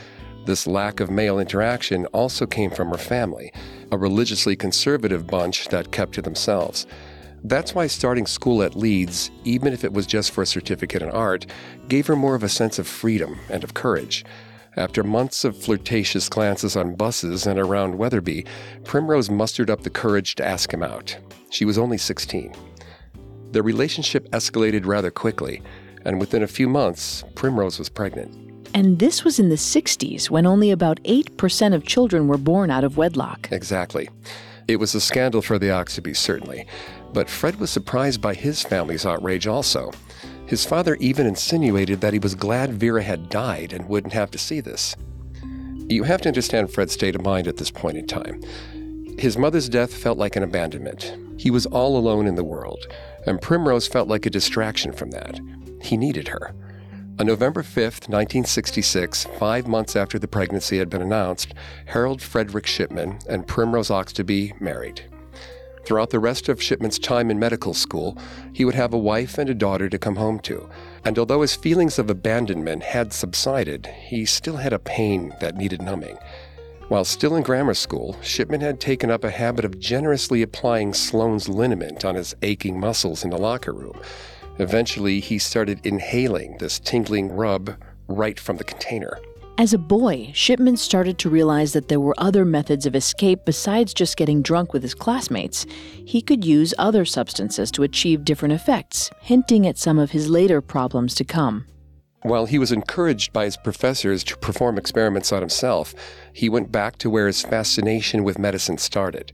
This 0.47 0.67
lack 0.67 1.01
of 1.01 1.11
male 1.11 1.39
interaction 1.39 2.07
also 2.07 2.47
came 2.47 2.71
from 2.71 2.89
her 2.89 2.99
family, 2.99 3.53
a 3.93 3.99
religiously 3.99 4.57
conservative 4.57 5.27
bunch 5.27 5.69
that 5.69 5.93
kept 5.93 6.15
to 6.15 6.23
themselves. 6.23 6.87
That's 7.45 7.75
why 7.75 7.87
starting 7.87 8.27
school 8.27 8.63
at 8.63 8.77
Leeds, 8.77 9.31
even 9.45 9.73
if 9.73 9.85
it 9.85 9.93
was 9.93 10.07
just 10.07 10.31
for 10.31 10.43
a 10.43 10.47
certificate 10.47 11.03
in 11.03 11.11
art, 11.11 11.47
gave 11.89 12.07
her 12.07 12.17
more 12.17 12.35
of 12.35 12.43
a 12.43 12.49
sense 12.49 12.79
of 12.79 12.87
freedom 12.87 13.39
and 13.49 13.65
of 13.65 13.75
courage. 13.75 14.25
After 14.77 15.03
months 15.03 15.45
of 15.45 15.57
flirtatious 15.57 16.29
glances 16.29 16.77
on 16.77 16.95
buses 16.95 17.47
and 17.47 17.59
around 17.59 17.99
Wetherby, 17.99 18.47
Primrose 18.85 19.31
mustered 19.31 19.71
up 19.71 19.83
the 19.83 19.91
courage 19.91 20.37
to 20.37 20.47
ask 20.47 20.73
him 20.73 20.83
out. 20.83 21.17
She 21.51 21.65
was 21.65 21.79
only 21.79 21.99
16. 21.99 22.55
Their 23.51 23.65
relationship 23.65 24.31
escalated 24.31 24.87
rather 24.87 25.11
quickly, 25.11 25.63
and 26.05 26.21
within 26.21 26.43
a 26.43 26.49
few 26.49 26.69
months, 26.69 27.25
Primrose 27.35 27.79
was 27.79 27.89
pregnant. 27.89 28.33
And 28.73 29.01
this 29.01 29.25
was 29.25 29.41
in 29.41 29.49
the 29.49 29.57
60s 29.57 30.31
when 30.31 30.47
only 30.47 30.71
about 30.71 31.03
8% 31.03 31.75
of 31.75 31.85
children 31.85 32.29
were 32.29 32.39
born 32.39 32.71
out 32.71 32.85
of 32.85 32.97
wedlock. 32.97 33.49
Exactly. 33.51 34.09
It 34.69 34.77
was 34.77 34.95
a 34.95 35.01
scandal 35.01 35.43
for 35.43 35.59
the 35.59 35.67
Oxtobys, 35.67 36.19
certainly. 36.19 36.69
But 37.13 37.29
Fred 37.29 37.59
was 37.59 37.71
surprised 37.71 38.21
by 38.21 38.35
his 38.35 38.63
family's 38.63 39.05
outrage 39.05 39.47
also. 39.47 39.91
His 40.47 40.65
father 40.65 40.97
even 40.97 41.27
insinuated 41.27 42.01
that 42.01 42.13
he 42.13 42.19
was 42.19 42.35
glad 42.35 42.75
Vera 42.75 43.03
had 43.03 43.29
died 43.29 43.73
and 43.73 43.89
wouldn't 43.89 44.13
have 44.13 44.31
to 44.33 44.39
see 44.39 44.61
this. 44.61 44.97
You 45.89 46.05
have 46.05 46.21
to 46.23 46.29
understand 46.29 46.73
Fred's 46.73 46.93
state 46.93 47.17
of 47.17 47.23
mind 47.23 47.49
at 47.49 47.57
this 47.57 47.71
point 47.71 47.97
in 47.97 48.07
time. 48.07 48.43
His 49.19 49.37
mother's 49.37 49.69
death 49.69 49.93
felt 49.93 50.19
like 50.19 50.37
an 50.37 50.43
abandonment. 50.43 51.17
He 51.37 51.51
was 51.51 51.67
all 51.67 51.97
alone 51.97 52.27
in 52.27 52.37
the 52.37 52.45
world, 52.45 52.87
and 53.27 53.41
Primrose 53.41 53.89
felt 53.89 54.09
like 54.09 54.25
a 54.25 54.31
distraction 54.31 54.93
from 54.93 55.11
that. 55.11 55.41
He 55.83 55.97
needed 55.97 56.29
her. 56.29 56.55
On 57.19 57.27
November 57.27 57.63
5, 57.63 57.77
1966, 57.77 59.27
five 59.39 59.67
months 59.67 59.95
after 59.95 60.19
the 60.19 60.29
pregnancy 60.29 60.79
had 60.79 60.89
been 60.89 61.03
announced, 61.03 61.55
Harold 61.87 62.23
Frederick 62.23 62.67
Shipman 62.67 63.19
and 63.29 63.47
Primrose 63.47 63.91
Oxtoby 63.91 64.59
married. 64.61 65.05
Throughout 65.85 66.11
the 66.11 66.21
rest 66.21 66.49
of 66.49 66.63
Shipman's 66.63 66.99
time 66.99 67.31
in 67.31 67.39
medical 67.39 67.75
school, 67.75 68.17
he 68.53 68.65
would 68.65 68.75
have 68.75 68.93
a 68.93 68.99
wife 68.99 69.39
and 69.39 69.49
a 69.49 69.55
daughter 69.55 69.89
to 69.89 69.99
come 69.99 70.17
home 70.17 70.39
to. 70.41 70.69
And 71.05 71.19
although 71.19 71.43
his 71.43 71.57
feelings 71.57 71.99
of 71.99 72.11
abandonment 72.11 72.83
had 72.83 73.13
subsided, 73.13 73.87
he 73.87 74.25
still 74.25 74.59
had 74.59 74.73
a 74.73 74.79
pain 74.79 75.35
that 75.41 75.57
needed 75.57 75.83
numbing. 75.83 76.19
While 76.89 77.05
still 77.05 77.37
in 77.37 77.45
grammar 77.45 77.75
school, 77.75 78.17
Shipman 78.21 78.61
had 78.61 78.81
taken 78.81 79.11
up 79.11 79.23
a 79.23 79.31
habit 79.31 79.65
of 79.65 79.79
generously 79.79 80.43
applying 80.43 80.93
Sloan's 80.93 81.49
liniment 81.49 82.05
on 82.05 82.17
his 82.17 82.35
aching 82.43 82.81
muscles 82.81 83.23
in 83.23 83.31
the 83.31 83.39
locker 83.39 83.73
room. 83.73 84.01
Eventually, 84.59 85.21
he 85.21 85.39
started 85.39 85.87
inhaling 85.87 86.59
this 86.59 86.79
tingling 86.79 87.33
rub 87.33 87.77
right 88.09 88.39
from 88.39 88.57
the 88.57 88.65
container. 88.65 89.19
As 89.59 89.75
a 89.75 89.79
boy, 89.79 90.31
Shipman 90.33 90.79
started 90.79 91.19
to 91.19 91.29
realize 91.29 91.75
that 91.75 91.89
there 91.89 92.01
were 92.01 92.15
other 92.17 92.47
methods 92.47 92.87
of 92.87 92.97
escape 92.97 93.45
besides 93.45 93.93
just 93.93 94.17
getting 94.17 94.41
drunk 94.41 94.73
with 94.73 94.83
his 94.83 94.95
classmates. 94.95 95.67
He 96.05 96.23
could 96.23 96.45
use 96.45 96.73
other 96.79 97.05
substances 97.05 97.71
to 97.73 97.83
achieve 97.83 98.25
different 98.25 98.55
effects, 98.55 99.11
hinting 99.21 99.67
at 99.67 99.77
some 99.77 99.99
of 99.99 100.13
his 100.13 100.31
later 100.31 100.63
problems 100.63 101.15
to 101.17 101.25
come. 101.25 101.67
While 102.23 102.47
he 102.47 102.59
was 102.59 102.73
encouraged 102.73 103.33
by 103.33 103.45
his 103.45 103.57
professors 103.57 104.25
to 104.25 104.37
perform 104.37 104.79
experiments 104.79 105.33
on 105.33 105.41
himself, 105.41 105.95
he 106.33 106.49
went 106.49 106.73
back 106.73 106.97
to 106.99 107.11
where 107.11 107.27
his 107.27 107.43
fascination 107.43 108.25
with 108.25 108.39
medicine 108.39 108.79
started. 108.79 109.33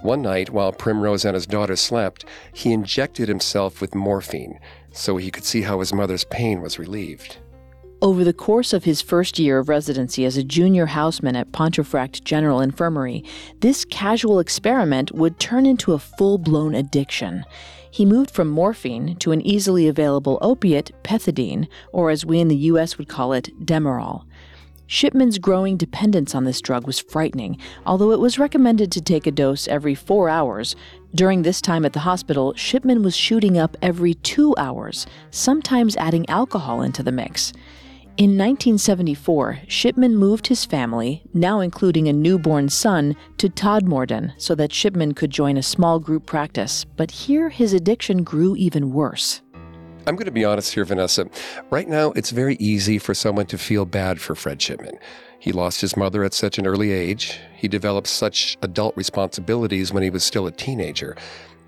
One 0.00 0.22
night, 0.22 0.50
while 0.50 0.72
Primrose 0.72 1.24
and 1.24 1.34
his 1.34 1.46
daughter 1.46 1.76
slept, 1.76 2.24
he 2.52 2.72
injected 2.72 3.28
himself 3.28 3.80
with 3.80 3.94
morphine 3.94 4.60
so 4.92 5.16
he 5.16 5.30
could 5.30 5.44
see 5.44 5.62
how 5.62 5.80
his 5.80 5.92
mother's 5.92 6.24
pain 6.24 6.60
was 6.60 6.78
relieved. 6.78 7.38
Over 8.02 8.24
the 8.24 8.34
course 8.34 8.74
of 8.74 8.84
his 8.84 9.00
first 9.00 9.38
year 9.38 9.58
of 9.58 9.70
residency 9.70 10.26
as 10.26 10.36
a 10.36 10.44
junior 10.44 10.84
houseman 10.84 11.34
at 11.34 11.50
Pontefract 11.52 12.22
General 12.24 12.60
Infirmary, 12.60 13.24
this 13.60 13.86
casual 13.86 14.38
experiment 14.38 15.12
would 15.12 15.40
turn 15.40 15.64
into 15.64 15.94
a 15.94 15.98
full 15.98 16.36
blown 16.36 16.74
addiction. 16.74 17.46
He 17.90 18.04
moved 18.04 18.30
from 18.30 18.48
morphine 18.48 19.16
to 19.16 19.32
an 19.32 19.40
easily 19.40 19.88
available 19.88 20.38
opiate, 20.42 20.90
pethidine, 21.04 21.68
or 21.90 22.10
as 22.10 22.26
we 22.26 22.38
in 22.38 22.48
the 22.48 22.56
U.S. 22.56 22.98
would 22.98 23.08
call 23.08 23.32
it, 23.32 23.48
Demerol. 23.64 24.26
Shipman's 24.86 25.38
growing 25.38 25.78
dependence 25.78 26.34
on 26.34 26.44
this 26.44 26.60
drug 26.60 26.86
was 26.86 27.00
frightening, 27.00 27.58
although 27.86 28.12
it 28.12 28.20
was 28.20 28.38
recommended 28.38 28.92
to 28.92 29.00
take 29.00 29.26
a 29.26 29.32
dose 29.32 29.66
every 29.66 29.94
four 29.94 30.28
hours. 30.28 30.76
During 31.14 31.42
this 31.42 31.60
time 31.60 31.84
at 31.84 31.92
the 31.92 32.00
hospital, 32.00 32.52
Shipman 32.54 33.02
was 33.02 33.16
shooting 33.16 33.58
up 33.58 33.76
every 33.80 34.14
two 34.14 34.54
hours, 34.56 35.06
sometimes 35.30 35.96
adding 35.96 36.28
alcohol 36.28 36.82
into 36.82 37.02
the 37.02 37.10
mix. 37.10 37.52
In 38.18 38.30
1974, 38.30 39.60
Shipman 39.68 40.16
moved 40.16 40.46
his 40.46 40.64
family, 40.64 41.22
now 41.34 41.60
including 41.60 42.08
a 42.08 42.14
newborn 42.14 42.70
son, 42.70 43.14
to 43.36 43.50
Todmorden 43.50 44.32
so 44.38 44.54
that 44.54 44.72
Shipman 44.72 45.12
could 45.12 45.30
join 45.30 45.58
a 45.58 45.62
small 45.62 45.98
group 45.98 46.24
practice. 46.24 46.86
But 46.96 47.10
here 47.10 47.50
his 47.50 47.74
addiction 47.74 48.24
grew 48.24 48.56
even 48.56 48.94
worse. 48.94 49.42
I'm 50.06 50.16
going 50.16 50.24
to 50.24 50.30
be 50.30 50.46
honest 50.46 50.72
here, 50.72 50.86
Vanessa. 50.86 51.28
Right 51.68 51.88
now, 51.88 52.12
it's 52.12 52.30
very 52.30 52.56
easy 52.56 52.98
for 52.98 53.12
someone 53.12 53.44
to 53.46 53.58
feel 53.58 53.84
bad 53.84 54.18
for 54.18 54.34
Fred 54.34 54.62
Shipman. 54.62 54.98
He 55.38 55.52
lost 55.52 55.82
his 55.82 55.94
mother 55.94 56.24
at 56.24 56.32
such 56.32 56.58
an 56.58 56.66
early 56.66 56.92
age. 56.92 57.38
He 57.54 57.68
developed 57.68 58.06
such 58.06 58.56
adult 58.62 58.96
responsibilities 58.96 59.92
when 59.92 60.02
he 60.02 60.08
was 60.08 60.24
still 60.24 60.46
a 60.46 60.52
teenager. 60.52 61.18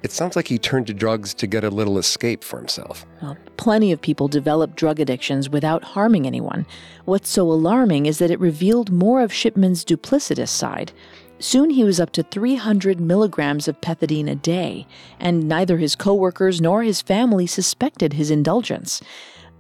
It 0.03 0.13
sounds 0.13 0.37
like 0.37 0.47
he 0.49 0.59
turned 0.59 0.87
to 0.87 0.95
drugs 0.95 1.35
to 1.35 1.47
get 1.47 1.65
a 1.65 1.71
little 1.71 1.99
escape 1.99 2.45
for 2.45 2.59
himself. 2.59 3.05
Well, 3.21 3.37
plenty 3.57 3.91
of 3.91 4.01
people 4.01 4.29
develop 4.29 4.77
drug 4.77 5.01
addictions 5.01 5.51
without 5.51 5.83
harming 5.83 6.27
anyone. 6.27 6.67
What's 7.05 7.29
so 7.29 7.51
alarming 7.51 8.07
is 8.07 8.19
that 8.19 8.31
it 8.31 8.39
revealed 8.39 8.93
more 8.93 9.21
of 9.23 9.33
Shipman's 9.33 9.85
duplicitous 9.85 10.51
side. 10.51 10.93
Soon 11.41 11.71
he 11.71 11.85
was 11.85 12.01
up 12.01 12.11
to 12.13 12.23
300 12.23 13.01
milligrams 13.01 13.67
of 13.69 13.81
pethidine 13.81 14.31
a 14.31 14.35
day, 14.35 14.87
and 15.19 15.49
neither 15.49 15.79
his 15.79 15.97
coworkers 15.97 16.61
nor 16.61 16.83
his 16.83 17.03
family 17.03 17.47
suspected 17.47 18.13
his 18.13 18.31
indulgence. 18.31 19.01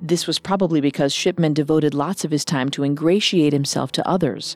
This 0.01 0.29
was 0.29 0.39
probably 0.39 0.81
because 0.81 1.13
Shipman 1.13 1.55
devoted 1.55 1.95
lots 1.95 2.25
of 2.25 2.31
his 2.31 2.45
time 2.45 2.69
to 2.71 2.85
ingratiate 2.85 3.53
himself 3.53 3.91
to 3.93 4.09
others. 4.09 4.55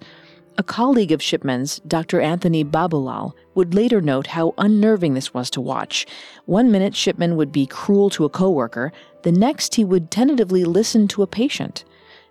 A 0.59 0.63
colleague 0.63 1.13
of 1.13 1.23
Shipman's, 1.23 1.81
Dr. 1.87 2.21
Anthony 2.21 2.63
Babulal, 2.63 3.33
would 3.55 3.75
later 3.75 4.03
note 4.03 4.27
how 4.27 4.53
unnerving 4.59 5.15
this 5.15 5.33
was 5.33 5.49
to 5.51 5.63
watch. 5.63 6.07
One 6.45 6.71
minute, 6.71 6.95
Shipman 6.95 7.37
would 7.37 7.53
be 7.53 7.67
cruel 7.67 8.11
to 8.11 8.27
a 8.27 8.29
coworker, 8.29 8.93
the 9.23 9.33
next, 9.33 9.77
he 9.77 9.85
would 9.85 10.11
tentatively 10.11 10.65
listen 10.65 11.09
to 11.09 11.23
a 11.23 11.27
patient. 11.27 11.85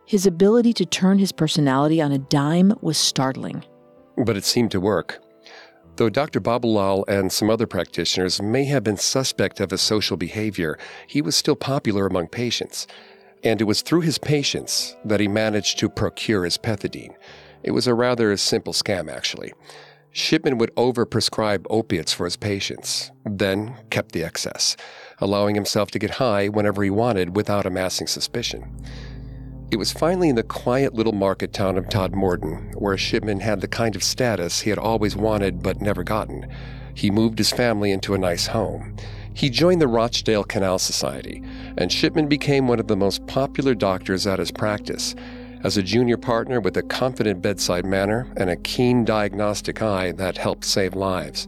His 0.05 0.25
ability 0.25 0.73
to 0.73 0.85
turn 0.85 1.19
his 1.19 1.31
personality 1.31 2.01
on 2.01 2.11
a 2.11 2.19
dime 2.19 2.73
was 2.81 2.97
startling. 2.97 3.63
But 4.17 4.37
it 4.37 4.43
seemed 4.43 4.71
to 4.71 4.79
work. 4.79 5.19
Though 5.95 6.09
Dr. 6.09 6.39
Babulal 6.39 7.03
and 7.07 7.31
some 7.31 7.49
other 7.49 7.67
practitioners 7.67 8.41
may 8.41 8.65
have 8.65 8.83
been 8.83 8.97
suspect 8.97 9.59
of 9.59 9.71
his 9.71 9.81
social 9.81 10.17
behavior, 10.17 10.77
he 11.07 11.21
was 11.21 11.35
still 11.35 11.55
popular 11.55 12.05
among 12.05 12.27
patients. 12.27 12.87
And 13.43 13.61
it 13.61 13.65
was 13.65 13.81
through 13.81 14.01
his 14.01 14.17
patients 14.17 14.95
that 15.05 15.19
he 15.19 15.27
managed 15.27 15.79
to 15.79 15.89
procure 15.89 16.43
his 16.43 16.57
pethidine. 16.57 17.15
It 17.63 17.71
was 17.71 17.87
a 17.87 17.93
rather 17.93 18.35
simple 18.37 18.73
scam, 18.73 19.11
actually. 19.11 19.53
Shipman 20.11 20.57
would 20.57 20.75
overprescribe 20.75 21.65
opiates 21.69 22.11
for 22.11 22.25
his 22.25 22.35
patients, 22.35 23.11
then 23.25 23.75
kept 23.89 24.11
the 24.11 24.23
excess, 24.23 24.75
allowing 25.19 25.55
himself 25.55 25.89
to 25.91 25.99
get 25.99 26.11
high 26.11 26.49
whenever 26.49 26.83
he 26.83 26.89
wanted 26.89 27.35
without 27.35 27.65
amassing 27.65 28.07
suspicion. 28.07 28.75
It 29.71 29.77
was 29.77 29.93
finally 29.93 30.27
in 30.27 30.35
the 30.35 30.43
quiet 30.43 30.93
little 30.93 31.13
market 31.13 31.53
town 31.53 31.77
of 31.77 31.87
Todd 31.87 32.11
Todmorden 32.11 32.75
where 32.75 32.97
Shipman 32.97 33.39
had 33.39 33.61
the 33.61 33.69
kind 33.69 33.95
of 33.95 34.03
status 34.03 34.59
he 34.59 34.69
had 34.69 34.79
always 34.79 35.15
wanted 35.15 35.63
but 35.63 35.79
never 35.79 36.03
gotten. 36.03 36.45
He 36.93 37.09
moved 37.09 37.37
his 37.37 37.51
family 37.51 37.91
into 37.91 38.13
a 38.13 38.17
nice 38.17 38.47
home. 38.47 38.97
He 39.33 39.49
joined 39.49 39.79
the 39.79 39.87
Rochdale 39.87 40.43
Canal 40.43 40.77
Society, 40.77 41.41
and 41.77 41.89
Shipman 41.89 42.27
became 42.27 42.67
one 42.67 42.81
of 42.81 42.87
the 42.87 42.97
most 42.97 43.25
popular 43.27 43.73
doctors 43.73 44.27
at 44.27 44.39
his 44.39 44.51
practice. 44.51 45.15
As 45.63 45.77
a 45.77 45.83
junior 45.83 46.17
partner 46.17 46.59
with 46.59 46.75
a 46.77 46.81
confident 46.81 47.39
bedside 47.39 47.85
manner 47.85 48.27
and 48.35 48.49
a 48.49 48.55
keen 48.55 49.05
diagnostic 49.05 49.83
eye 49.83 50.11
that 50.13 50.37
helped 50.37 50.65
save 50.65 50.95
lives, 50.95 51.45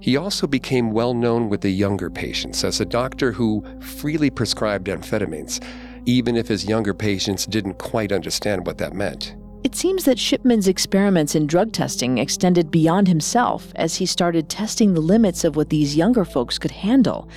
he 0.00 0.18
also 0.18 0.46
became 0.46 0.90
well 0.90 1.14
known 1.14 1.48
with 1.48 1.62
the 1.62 1.70
younger 1.70 2.10
patients 2.10 2.62
as 2.62 2.78
a 2.78 2.84
doctor 2.84 3.32
who 3.32 3.64
freely 3.80 4.28
prescribed 4.28 4.88
amphetamines, 4.88 5.64
even 6.04 6.36
if 6.36 6.46
his 6.46 6.66
younger 6.66 6.92
patients 6.92 7.46
didn't 7.46 7.78
quite 7.78 8.12
understand 8.12 8.66
what 8.66 8.76
that 8.76 8.92
meant. 8.92 9.34
It 9.64 9.74
seems 9.74 10.04
that 10.04 10.18
Shipman's 10.18 10.68
experiments 10.68 11.34
in 11.34 11.46
drug 11.46 11.72
testing 11.72 12.18
extended 12.18 12.70
beyond 12.70 13.08
himself 13.08 13.72
as 13.76 13.96
he 13.96 14.04
started 14.04 14.50
testing 14.50 14.92
the 14.92 15.00
limits 15.00 15.42
of 15.42 15.56
what 15.56 15.70
these 15.70 15.96
younger 15.96 16.26
folks 16.26 16.58
could 16.58 16.70
handle. 16.70 17.30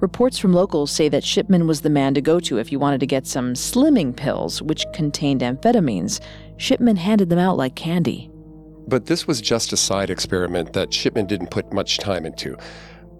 Reports 0.00 0.36
from 0.36 0.52
locals 0.52 0.90
say 0.90 1.08
that 1.08 1.24
Shipman 1.24 1.66
was 1.66 1.80
the 1.80 1.88
man 1.88 2.12
to 2.14 2.20
go 2.20 2.38
to 2.40 2.58
if 2.58 2.70
you 2.70 2.78
wanted 2.78 3.00
to 3.00 3.06
get 3.06 3.26
some 3.26 3.54
slimming 3.54 4.14
pills, 4.14 4.60
which 4.60 4.84
contained 4.92 5.40
amphetamines. 5.40 6.20
Shipman 6.58 6.96
handed 6.96 7.30
them 7.30 7.38
out 7.38 7.56
like 7.56 7.76
candy. 7.76 8.30
But 8.86 9.06
this 9.06 9.26
was 9.26 9.40
just 9.40 9.72
a 9.72 9.76
side 9.76 10.10
experiment 10.10 10.74
that 10.74 10.92
Shipman 10.92 11.26
didn't 11.26 11.50
put 11.50 11.72
much 11.72 11.96
time 11.96 12.26
into, 12.26 12.56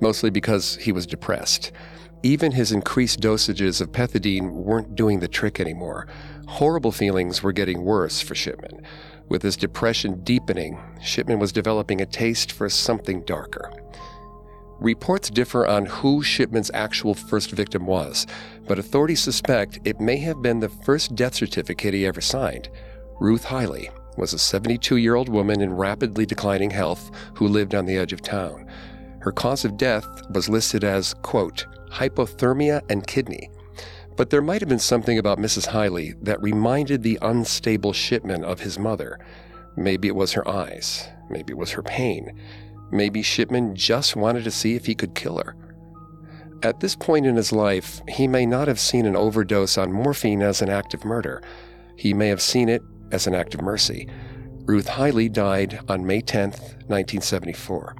mostly 0.02 0.28
because 0.28 0.76
he 0.76 0.92
was 0.92 1.06
depressed. 1.06 1.72
Even 2.22 2.52
his 2.52 2.72
increased 2.72 3.20
dosages 3.20 3.80
of 3.80 3.92
pethidine 3.92 4.50
weren't 4.50 4.94
doing 4.94 5.20
the 5.20 5.28
trick 5.28 5.60
anymore. 5.60 6.08
Horrible 6.46 6.92
feelings 6.92 7.42
were 7.42 7.52
getting 7.52 7.84
worse 7.84 8.20
for 8.20 8.34
Shipman. 8.34 8.82
With 9.28 9.42
his 9.42 9.56
depression 9.56 10.22
deepening, 10.22 10.78
Shipman 11.02 11.38
was 11.38 11.52
developing 11.52 12.00
a 12.00 12.06
taste 12.06 12.52
for 12.52 12.68
something 12.68 13.22
darker. 13.24 13.72
Reports 14.80 15.30
differ 15.30 15.66
on 15.66 15.86
who 15.86 16.22
Shipman's 16.22 16.70
actual 16.74 17.14
first 17.14 17.50
victim 17.50 17.86
was, 17.86 18.26
but 18.66 18.78
authorities 18.78 19.20
suspect 19.20 19.78
it 19.84 20.00
may 20.00 20.18
have 20.18 20.42
been 20.42 20.60
the 20.60 20.68
first 20.68 21.14
death 21.14 21.34
certificate 21.34 21.94
he 21.94 22.04
ever 22.04 22.20
signed. 22.20 22.68
Ruth 23.18 23.44
Hiley 23.44 23.90
was 24.18 24.34
a 24.34 24.38
72 24.38 24.96
year 24.96 25.14
old 25.14 25.28
woman 25.28 25.62
in 25.62 25.72
rapidly 25.72 26.26
declining 26.26 26.70
health 26.70 27.10
who 27.34 27.48
lived 27.48 27.74
on 27.74 27.86
the 27.86 27.96
edge 27.96 28.12
of 28.12 28.20
town. 28.20 28.66
Her 29.20 29.32
cause 29.32 29.64
of 29.64 29.76
death 29.78 30.06
was 30.30 30.48
listed 30.48 30.84
as, 30.84 31.14
quote, 31.14 31.66
hypothermia 31.90 32.82
and 32.90 33.06
kidney. 33.06 33.50
But 34.16 34.30
there 34.30 34.42
might 34.42 34.60
have 34.60 34.68
been 34.68 34.78
something 34.78 35.18
about 35.18 35.38
Mrs. 35.38 35.68
Hiley 35.68 36.14
that 36.22 36.42
reminded 36.42 37.02
the 37.02 37.18
unstable 37.22 37.92
Shipman 37.92 38.44
of 38.44 38.60
his 38.60 38.78
mother. 38.78 39.18
Maybe 39.76 40.08
it 40.08 40.16
was 40.16 40.32
her 40.32 40.46
eyes. 40.48 41.08
Maybe 41.28 41.52
it 41.52 41.58
was 41.58 41.72
her 41.72 41.82
pain. 41.82 42.38
Maybe 42.90 43.22
Shipman 43.22 43.74
just 43.74 44.16
wanted 44.16 44.44
to 44.44 44.50
see 44.50 44.74
if 44.74 44.86
he 44.86 44.94
could 44.94 45.14
kill 45.14 45.38
her. 45.38 45.56
At 46.62 46.80
this 46.80 46.96
point 46.96 47.26
in 47.26 47.36
his 47.36 47.52
life, 47.52 48.00
he 48.08 48.26
may 48.26 48.46
not 48.46 48.68
have 48.68 48.80
seen 48.80 49.06
an 49.06 49.16
overdose 49.16 49.76
on 49.76 49.92
morphine 49.92 50.42
as 50.42 50.62
an 50.62 50.70
act 50.70 50.94
of 50.94 51.04
murder. 51.04 51.42
He 51.96 52.14
may 52.14 52.28
have 52.28 52.40
seen 52.40 52.68
it 52.68 52.82
as 53.12 53.26
an 53.26 53.34
act 53.34 53.54
of 53.54 53.60
mercy. 53.60 54.08
Ruth 54.64 54.88
Hiley 54.88 55.32
died 55.32 55.80
on 55.88 56.06
May 56.06 56.20
10, 56.20 56.50
1974. 56.50 57.96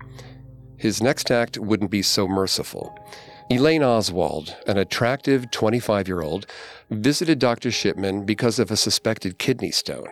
His 0.79 1.03
next 1.03 1.31
act 1.31 1.59
wouldn't 1.59 1.91
be 1.91 2.03
so 2.03 2.27
merciful. 2.27 2.99
Elaine 3.51 3.85
Oswald, 3.85 4.57
an 4.67 4.77
attractive 4.77 5.51
25 5.51 6.09
year 6.09 6.23
old, 6.23 6.47
visited 6.91 7.39
Dr. 7.39 7.71
Shipman 7.71 8.25
because 8.25 8.59
of 8.59 8.71
a 8.71 8.77
suspected 8.77 9.39
kidney 9.39 9.71
stone 9.71 10.09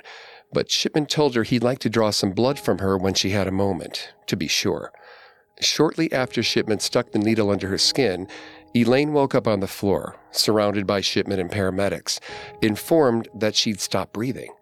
but 0.54 0.70
Shipman 0.70 1.06
told 1.06 1.34
her 1.34 1.42
he'd 1.42 1.64
like 1.64 1.80
to 1.80 1.90
draw 1.90 2.10
some 2.10 2.30
blood 2.30 2.58
from 2.58 2.78
her 2.78 2.96
when 2.96 3.12
she 3.12 3.30
had 3.30 3.46
a 3.46 3.52
moment, 3.52 4.14
to 4.28 4.36
be 4.36 4.48
sure. 4.48 4.92
Shortly 5.60 6.10
after 6.12 6.42
Shipman 6.42 6.78
stuck 6.78 7.10
the 7.10 7.18
needle 7.18 7.50
under 7.50 7.68
her 7.68 7.78
skin, 7.78 8.28
Elaine 8.74 9.12
woke 9.12 9.34
up 9.34 9.46
on 9.46 9.60
the 9.60 9.66
floor, 9.66 10.16
surrounded 10.30 10.86
by 10.86 11.00
Shipman 11.00 11.38
and 11.38 11.50
paramedics, 11.50 12.20
informed 12.62 13.28
that 13.34 13.54
she'd 13.54 13.80
stopped 13.80 14.12
breathing. 14.12 14.52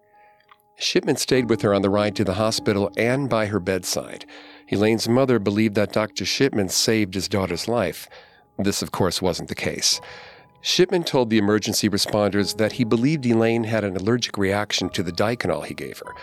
Shipman 0.75 1.17
stayed 1.17 1.49
with 1.49 1.61
her 1.61 1.73
on 1.73 1.83
the 1.83 1.89
ride 1.89 2.15
to 2.15 2.23
the 2.23 2.33
hospital 2.33 2.91
and 2.97 3.29
by 3.29 3.45
her 3.45 3.59
bedside. 3.59 4.25
Elaine's 4.71 5.07
mother 5.07 5.39
believed 5.39 5.75
that 5.75 5.93
Dr. 5.93 6.25
Shipman 6.25 6.69
saved 6.69 7.13
his 7.13 7.27
daughter's 7.27 7.67
life. 7.67 8.09
This, 8.57 8.81
of 8.81 8.91
course, 8.91 9.21
wasn't 9.21 9.49
the 9.49 9.55
case. 9.55 10.01
Shipman 10.65 11.03
told 11.03 11.29
the 11.29 11.37
emergency 11.37 11.89
responders 11.89 12.55
that 12.55 12.71
he 12.71 12.85
believed 12.85 13.25
Elaine 13.25 13.65
had 13.65 13.83
an 13.83 13.97
allergic 13.97 14.37
reaction 14.37 14.87
to 14.91 15.03
the 15.03 15.11
Diconal 15.11 15.65
he 15.65 15.73
gave 15.73 15.99
her, 15.99 16.15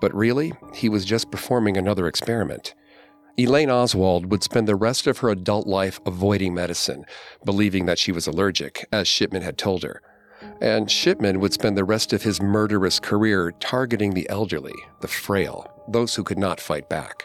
but 0.00 0.14
really, 0.14 0.52
he 0.72 0.88
was 0.88 1.04
just 1.04 1.32
performing 1.32 1.76
another 1.76 2.06
experiment. 2.06 2.76
Elaine 3.36 3.70
Oswald 3.70 4.30
would 4.30 4.44
spend 4.44 4.68
the 4.68 4.76
rest 4.76 5.08
of 5.08 5.18
her 5.18 5.30
adult 5.30 5.66
life 5.66 6.00
avoiding 6.06 6.54
medicine, 6.54 7.06
believing 7.44 7.86
that 7.86 7.98
she 7.98 8.12
was 8.12 8.28
allergic, 8.28 8.86
as 8.92 9.08
Shipman 9.08 9.42
had 9.42 9.58
told 9.58 9.82
her. 9.82 10.00
And 10.60 10.88
Shipman 10.88 11.40
would 11.40 11.52
spend 11.52 11.76
the 11.76 11.84
rest 11.84 12.12
of 12.12 12.22
his 12.22 12.40
murderous 12.40 13.00
career 13.00 13.52
targeting 13.58 14.14
the 14.14 14.28
elderly, 14.30 14.74
the 15.00 15.08
frail, 15.08 15.66
those 15.88 16.14
who 16.14 16.22
could 16.22 16.38
not 16.38 16.60
fight 16.60 16.88
back. 16.88 17.24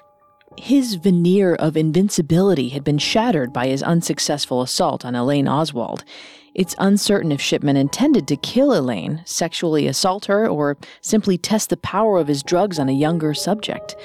His 0.57 0.95
veneer 0.95 1.53
of 1.53 1.77
invincibility 1.77 2.69
had 2.69 2.83
been 2.83 2.97
shattered 2.97 3.53
by 3.53 3.67
his 3.67 3.83
unsuccessful 3.83 4.63
assault 4.63 5.05
on 5.05 5.13
Elaine 5.13 5.47
Oswald. 5.47 6.03
It's 6.55 6.75
uncertain 6.77 7.31
if 7.31 7.41
Shipman 7.41 7.77
intended 7.77 8.27
to 8.27 8.35
kill 8.35 8.73
Elaine, 8.73 9.23
sexually 9.25 9.87
assault 9.87 10.25
her, 10.25 10.47
or 10.47 10.77
simply 11.01 11.35
test 11.35 11.71
the 11.71 11.77
power 11.77 12.19
of 12.19 12.27
his 12.27 12.43
drugs 12.43 12.77
on 12.77 12.89
a 12.89 12.93
younger 12.93 13.33
subject. 13.33 13.95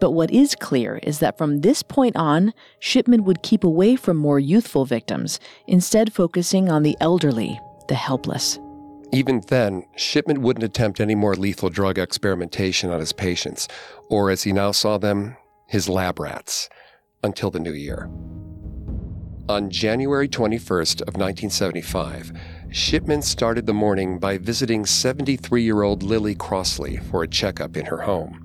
But 0.00 0.12
what 0.12 0.30
is 0.30 0.54
clear 0.54 1.00
is 1.02 1.18
that 1.18 1.36
from 1.36 1.62
this 1.62 1.82
point 1.82 2.14
on, 2.14 2.54
Shipman 2.78 3.24
would 3.24 3.42
keep 3.42 3.64
away 3.64 3.96
from 3.96 4.16
more 4.16 4.38
youthful 4.38 4.84
victims, 4.84 5.40
instead 5.66 6.12
focusing 6.12 6.68
on 6.68 6.84
the 6.84 6.96
elderly, 7.00 7.58
the 7.88 7.96
helpless. 7.96 8.60
Even 9.12 9.42
then, 9.48 9.84
Shipman 9.96 10.42
wouldn't 10.42 10.64
attempt 10.64 11.00
any 11.00 11.16
more 11.16 11.34
lethal 11.34 11.70
drug 11.70 11.98
experimentation 11.98 12.90
on 12.90 13.00
his 13.00 13.12
patients, 13.12 13.66
or 14.10 14.30
as 14.30 14.44
he 14.44 14.52
now 14.52 14.70
saw 14.70 14.96
them, 14.96 15.36
his 15.66 15.88
lab 15.88 16.20
rats, 16.20 16.68
until 17.24 17.50
the 17.50 17.58
new 17.58 17.72
year. 17.72 18.08
On 19.48 19.70
January 19.70 20.28
21st 20.28 21.02
of 21.02 21.14
1975, 21.14 22.32
Shipman 22.72 23.22
started 23.22 23.64
the 23.64 23.72
morning 23.72 24.18
by 24.18 24.38
visiting 24.38 24.82
73-year-old 24.82 26.02
Lily 26.02 26.34
Crossley 26.34 26.96
for 26.96 27.22
a 27.22 27.28
checkup 27.28 27.76
in 27.76 27.86
her 27.86 27.98
home. 27.98 28.44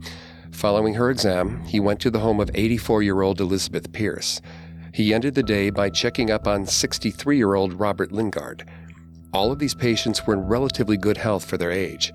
Following 0.52 0.94
her 0.94 1.10
exam, 1.10 1.64
he 1.64 1.80
went 1.80 2.00
to 2.02 2.12
the 2.12 2.20
home 2.20 2.40
of 2.40 2.52
84-year-old 2.52 3.42
Elizabeth 3.42 3.92
Pierce. 3.92 4.42
He 4.94 5.12
ended 5.12 5.34
the 5.34 5.42
day 5.42 5.72
by 5.72 5.90
checking 5.90 6.30
up 6.30 6.48
on 6.48 6.66
63-year-old 6.66 7.80
Robert 7.80 8.12
Lingard. 8.12 8.70
All 9.34 9.52
of 9.52 9.58
these 9.58 9.74
patients 9.74 10.28
were 10.28 10.36
in 10.36 10.42
relatively 10.42 10.98
good 10.98 11.18
health 11.18 11.46
for 11.46 11.58
their 11.58 11.72
age. 11.72 12.14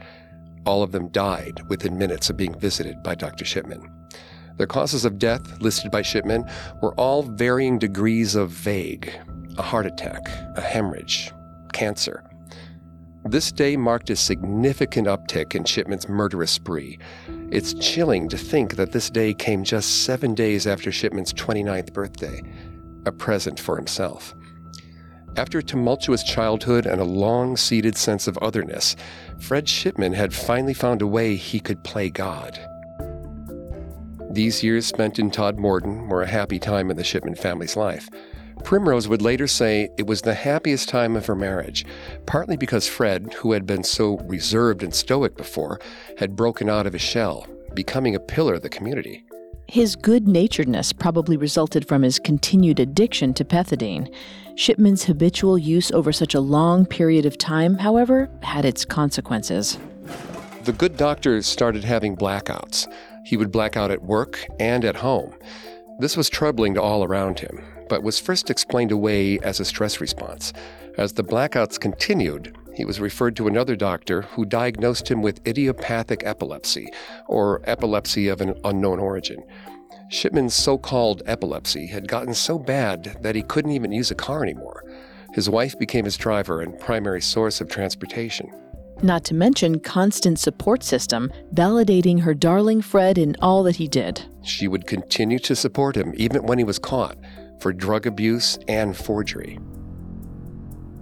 All 0.64 0.84
of 0.84 0.92
them 0.92 1.08
died 1.08 1.60
within 1.68 1.98
minutes 1.98 2.30
of 2.30 2.36
being 2.36 2.56
visited 2.56 3.02
by 3.02 3.16
Dr. 3.16 3.44
Shipman. 3.44 3.90
The 4.56 4.66
causes 4.66 5.04
of 5.04 5.18
death 5.18 5.60
listed 5.60 5.90
by 5.90 6.02
Shipman 6.02 6.44
were 6.80 6.94
all 6.94 7.22
varying 7.22 7.78
degrees 7.78 8.34
of 8.34 8.50
vague 8.50 9.12
a 9.58 9.62
heart 9.62 9.86
attack, 9.86 10.28
a 10.56 10.60
hemorrhage, 10.60 11.32
cancer. 11.72 12.22
This 13.24 13.50
day 13.50 13.76
marked 13.76 14.10
a 14.10 14.16
significant 14.16 15.08
uptick 15.08 15.54
in 15.54 15.64
Shipman's 15.64 16.08
murderous 16.08 16.50
spree. 16.50 16.98
It's 17.50 17.74
chilling 17.74 18.28
to 18.28 18.38
think 18.38 18.76
that 18.76 18.92
this 18.92 19.10
day 19.10 19.34
came 19.34 19.64
just 19.64 20.04
seven 20.04 20.34
days 20.34 20.66
after 20.66 20.92
Shipman's 20.92 21.32
29th 21.32 21.92
birthday, 21.92 22.42
a 23.04 23.12
present 23.12 23.58
for 23.58 23.76
himself. 23.76 24.34
After 25.36 25.58
a 25.58 25.62
tumultuous 25.62 26.22
childhood 26.22 26.86
and 26.86 27.00
a 27.00 27.04
long 27.04 27.56
seated 27.56 27.96
sense 27.96 28.26
of 28.28 28.38
otherness, 28.38 28.94
Fred 29.38 29.68
Shipman 29.68 30.12
had 30.12 30.32
finally 30.32 30.74
found 30.74 31.02
a 31.02 31.06
way 31.06 31.36
he 31.36 31.60
could 31.60 31.82
play 31.82 32.10
God. 32.10 32.58
These 34.30 34.62
years 34.62 34.86
spent 34.86 35.18
in 35.18 35.30
Todmorden 35.30 36.08
were 36.08 36.22
a 36.22 36.26
happy 36.26 36.58
time 36.58 36.90
in 36.90 36.96
the 36.96 37.04
Shipman 37.04 37.36
family's 37.36 37.76
life. 37.76 38.08
Primrose 38.64 39.08
would 39.08 39.22
later 39.22 39.46
say 39.46 39.88
it 39.96 40.06
was 40.06 40.22
the 40.22 40.34
happiest 40.34 40.88
time 40.88 41.14
of 41.14 41.26
her 41.26 41.36
marriage, 41.36 41.84
partly 42.26 42.56
because 42.56 42.88
Fred, 42.88 43.32
who 43.34 43.52
had 43.52 43.66
been 43.66 43.84
so 43.84 44.18
reserved 44.24 44.82
and 44.82 44.94
stoic 44.94 45.36
before, 45.36 45.78
had 46.18 46.36
broken 46.36 46.68
out 46.68 46.86
of 46.86 46.92
his 46.92 47.02
shell, 47.02 47.46
becoming 47.74 48.14
a 48.14 48.20
pillar 48.20 48.54
of 48.54 48.62
the 48.62 48.68
community. 48.68 49.24
His 49.68 49.96
good 49.96 50.26
naturedness 50.26 50.92
probably 50.92 51.36
resulted 51.36 51.86
from 51.86 52.02
his 52.02 52.18
continued 52.18 52.80
addiction 52.80 53.34
to 53.34 53.44
pethidine. 53.44 54.12
Shipman's 54.54 55.04
habitual 55.04 55.58
use 55.58 55.90
over 55.90 56.12
such 56.12 56.34
a 56.34 56.40
long 56.40 56.86
period 56.86 57.26
of 57.26 57.36
time, 57.36 57.76
however, 57.76 58.30
had 58.42 58.64
its 58.64 58.84
consequences. 58.84 59.78
The 60.64 60.72
good 60.72 60.96
doctor 60.96 61.40
started 61.42 61.84
having 61.84 62.16
blackouts. 62.16 62.86
He 63.26 63.36
would 63.36 63.50
black 63.50 63.76
out 63.76 63.90
at 63.90 64.04
work 64.04 64.46
and 64.60 64.84
at 64.84 64.94
home. 64.94 65.34
This 65.98 66.16
was 66.16 66.30
troubling 66.30 66.74
to 66.74 66.82
all 66.82 67.02
around 67.02 67.40
him, 67.40 67.60
but 67.88 68.04
was 68.04 68.20
first 68.20 68.50
explained 68.50 68.92
away 68.92 69.40
as 69.40 69.58
a 69.58 69.64
stress 69.64 70.00
response. 70.00 70.52
As 70.96 71.12
the 71.12 71.24
blackouts 71.24 71.80
continued, 71.80 72.56
he 72.72 72.84
was 72.84 73.00
referred 73.00 73.34
to 73.36 73.48
another 73.48 73.74
doctor 73.74 74.22
who 74.22 74.44
diagnosed 74.44 75.10
him 75.10 75.22
with 75.22 75.44
idiopathic 75.44 76.22
epilepsy, 76.24 76.86
or 77.26 77.62
epilepsy 77.64 78.28
of 78.28 78.40
an 78.40 78.54
unknown 78.62 79.00
origin. 79.00 79.42
Shipman's 80.08 80.54
so 80.54 80.78
called 80.78 81.24
epilepsy 81.26 81.88
had 81.88 82.06
gotten 82.06 82.32
so 82.32 82.60
bad 82.60 83.16
that 83.22 83.34
he 83.34 83.42
couldn't 83.42 83.72
even 83.72 83.90
use 83.90 84.12
a 84.12 84.14
car 84.14 84.44
anymore. 84.44 84.84
His 85.32 85.50
wife 85.50 85.76
became 85.76 86.04
his 86.04 86.16
driver 86.16 86.60
and 86.60 86.78
primary 86.78 87.20
source 87.20 87.60
of 87.60 87.68
transportation. 87.68 88.52
Not 89.02 89.24
to 89.24 89.34
mention 89.34 89.80
constant 89.80 90.38
support 90.38 90.82
system, 90.82 91.30
validating 91.52 92.20
her 92.20 92.34
darling 92.34 92.80
Fred 92.80 93.18
in 93.18 93.36
all 93.42 93.62
that 93.64 93.76
he 93.76 93.88
did. 93.88 94.24
She 94.42 94.68
would 94.68 94.86
continue 94.86 95.38
to 95.40 95.54
support 95.54 95.96
him 95.96 96.14
even 96.16 96.44
when 96.44 96.58
he 96.58 96.64
was 96.64 96.78
caught 96.78 97.18
for 97.60 97.72
drug 97.72 98.06
abuse 98.06 98.58
and 98.68 98.96
forgery. 98.96 99.58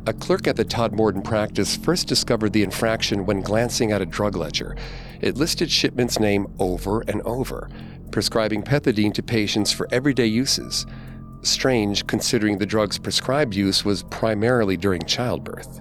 A 0.06 0.12
clerk 0.12 0.46
at 0.46 0.56
the 0.56 0.64
Todmorden 0.64 1.24
practice 1.24 1.76
first 1.76 2.08
discovered 2.08 2.52
the 2.52 2.62
infraction 2.62 3.24
when 3.24 3.40
glancing 3.40 3.92
at 3.92 4.02
a 4.02 4.06
drug 4.06 4.36
ledger. 4.36 4.76
It 5.20 5.36
listed 5.36 5.70
Shipman's 5.70 6.20
name 6.20 6.46
over 6.58 7.00
and 7.08 7.22
over, 7.22 7.70
prescribing 8.10 8.62
pethidine 8.62 9.14
to 9.14 9.22
patients 9.22 9.72
for 9.72 9.88
everyday 9.90 10.26
uses. 10.26 10.84
Strange 11.42 12.06
considering 12.06 12.58
the 12.58 12.66
drug's 12.66 12.98
prescribed 12.98 13.54
use 13.54 13.84
was 13.84 14.02
primarily 14.04 14.76
during 14.76 15.02
childbirth. 15.02 15.80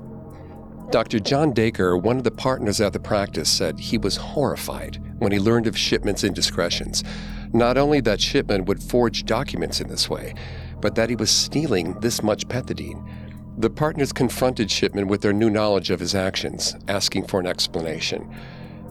Dr. 0.94 1.20
John 1.20 1.54
Dacre, 1.54 1.98
one 1.98 2.18
of 2.18 2.24
the 2.24 2.30
partners 2.30 2.80
at 2.80 2.94
the 2.94 3.00
practice, 3.00 3.50
said 3.50 3.80
he 3.80 3.98
was 3.98 4.16
horrified 4.16 5.02
when 5.18 5.32
he 5.32 5.40
learned 5.40 5.66
of 5.66 5.76
Shipman's 5.76 6.24
indiscretions. 6.24 7.04
Not 7.52 7.80
only 7.80 8.00
that 8.02 8.22
Shipman 8.22 8.66
would 8.66 8.84
forge 8.84 9.26
documents 9.26 9.82
in 9.82 9.88
this 9.88 10.08
way, 10.08 10.36
but 10.82 10.94
that 10.94 11.10
he 11.10 11.16
was 11.16 11.32
stealing 11.32 12.00
this 12.02 12.22
much 12.22 12.48
pethidine. 12.48 13.04
The 13.58 13.72
partners 13.72 14.14
confronted 14.14 14.70
Shipman 14.70 15.08
with 15.08 15.22
their 15.22 15.34
new 15.34 15.50
knowledge 15.50 15.90
of 15.90 16.00
his 16.00 16.14
actions, 16.14 16.76
asking 16.88 17.26
for 17.26 17.40
an 17.40 17.48
explanation. 17.48 18.32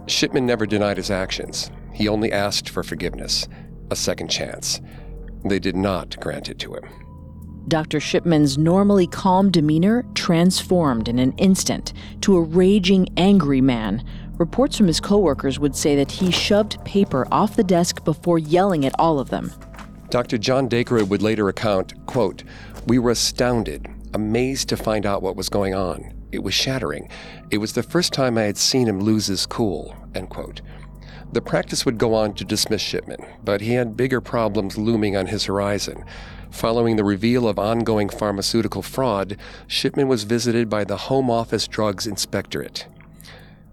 Shipman 0.08 0.44
never 0.44 0.66
denied 0.66 0.96
his 0.96 1.12
actions. 1.12 1.70
He 1.92 2.08
only 2.08 2.32
asked 2.32 2.68
for 2.68 2.82
forgiveness, 2.82 3.46
a 3.92 3.94
second 3.94 4.26
chance. 4.26 4.80
They 5.44 5.60
did 5.60 5.76
not 5.76 6.18
grant 6.18 6.48
it 6.48 6.58
to 6.58 6.74
him. 6.74 7.11
Dr. 7.68 8.00
Shipman's 8.00 8.58
normally 8.58 9.06
calm 9.06 9.50
demeanor 9.50 10.04
transformed 10.14 11.08
in 11.08 11.18
an 11.18 11.32
instant 11.38 11.92
to 12.22 12.36
a 12.36 12.42
raging, 12.42 13.08
angry 13.16 13.60
man. 13.60 14.04
Reports 14.38 14.76
from 14.76 14.88
his 14.88 15.00
coworkers 15.00 15.58
would 15.58 15.76
say 15.76 15.94
that 15.96 16.10
he 16.10 16.30
shoved 16.30 16.84
paper 16.84 17.26
off 17.30 17.56
the 17.56 17.64
desk 17.64 18.04
before 18.04 18.38
yelling 18.38 18.84
at 18.84 18.98
all 18.98 19.18
of 19.18 19.30
them. 19.30 19.52
Dr. 20.10 20.36
John 20.38 20.68
Dacre 20.68 21.04
would 21.04 21.22
later 21.22 21.48
account, 21.48 21.94
quote, 22.06 22.44
We 22.86 22.98
were 22.98 23.12
astounded, 23.12 23.86
amazed 24.12 24.68
to 24.68 24.76
find 24.76 25.06
out 25.06 25.22
what 25.22 25.36
was 25.36 25.48
going 25.48 25.74
on. 25.74 26.12
It 26.32 26.42
was 26.42 26.54
shattering. 26.54 27.08
It 27.50 27.58
was 27.58 27.72
the 27.72 27.82
first 27.82 28.12
time 28.12 28.36
I 28.36 28.42
had 28.42 28.58
seen 28.58 28.88
him 28.88 29.00
lose 29.00 29.26
his 29.26 29.46
cool, 29.46 29.94
end 30.14 30.30
quote. 30.30 30.60
The 31.32 31.40
practice 31.40 31.86
would 31.86 31.96
go 31.96 32.14
on 32.14 32.34
to 32.34 32.44
dismiss 32.44 32.82
Shipman, 32.82 33.24
but 33.42 33.62
he 33.62 33.72
had 33.72 33.96
bigger 33.96 34.20
problems 34.20 34.76
looming 34.76 35.16
on 35.16 35.28
his 35.28 35.44
horizon. 35.44 36.04
Following 36.52 36.96
the 36.96 37.02
reveal 37.02 37.48
of 37.48 37.58
ongoing 37.58 38.10
pharmaceutical 38.10 38.82
fraud, 38.82 39.36
Shipman 39.66 40.06
was 40.06 40.24
visited 40.24 40.68
by 40.68 40.84
the 40.84 40.96
Home 40.96 41.30
Office 41.30 41.66
Drugs 41.66 42.06
Inspectorate. 42.06 42.86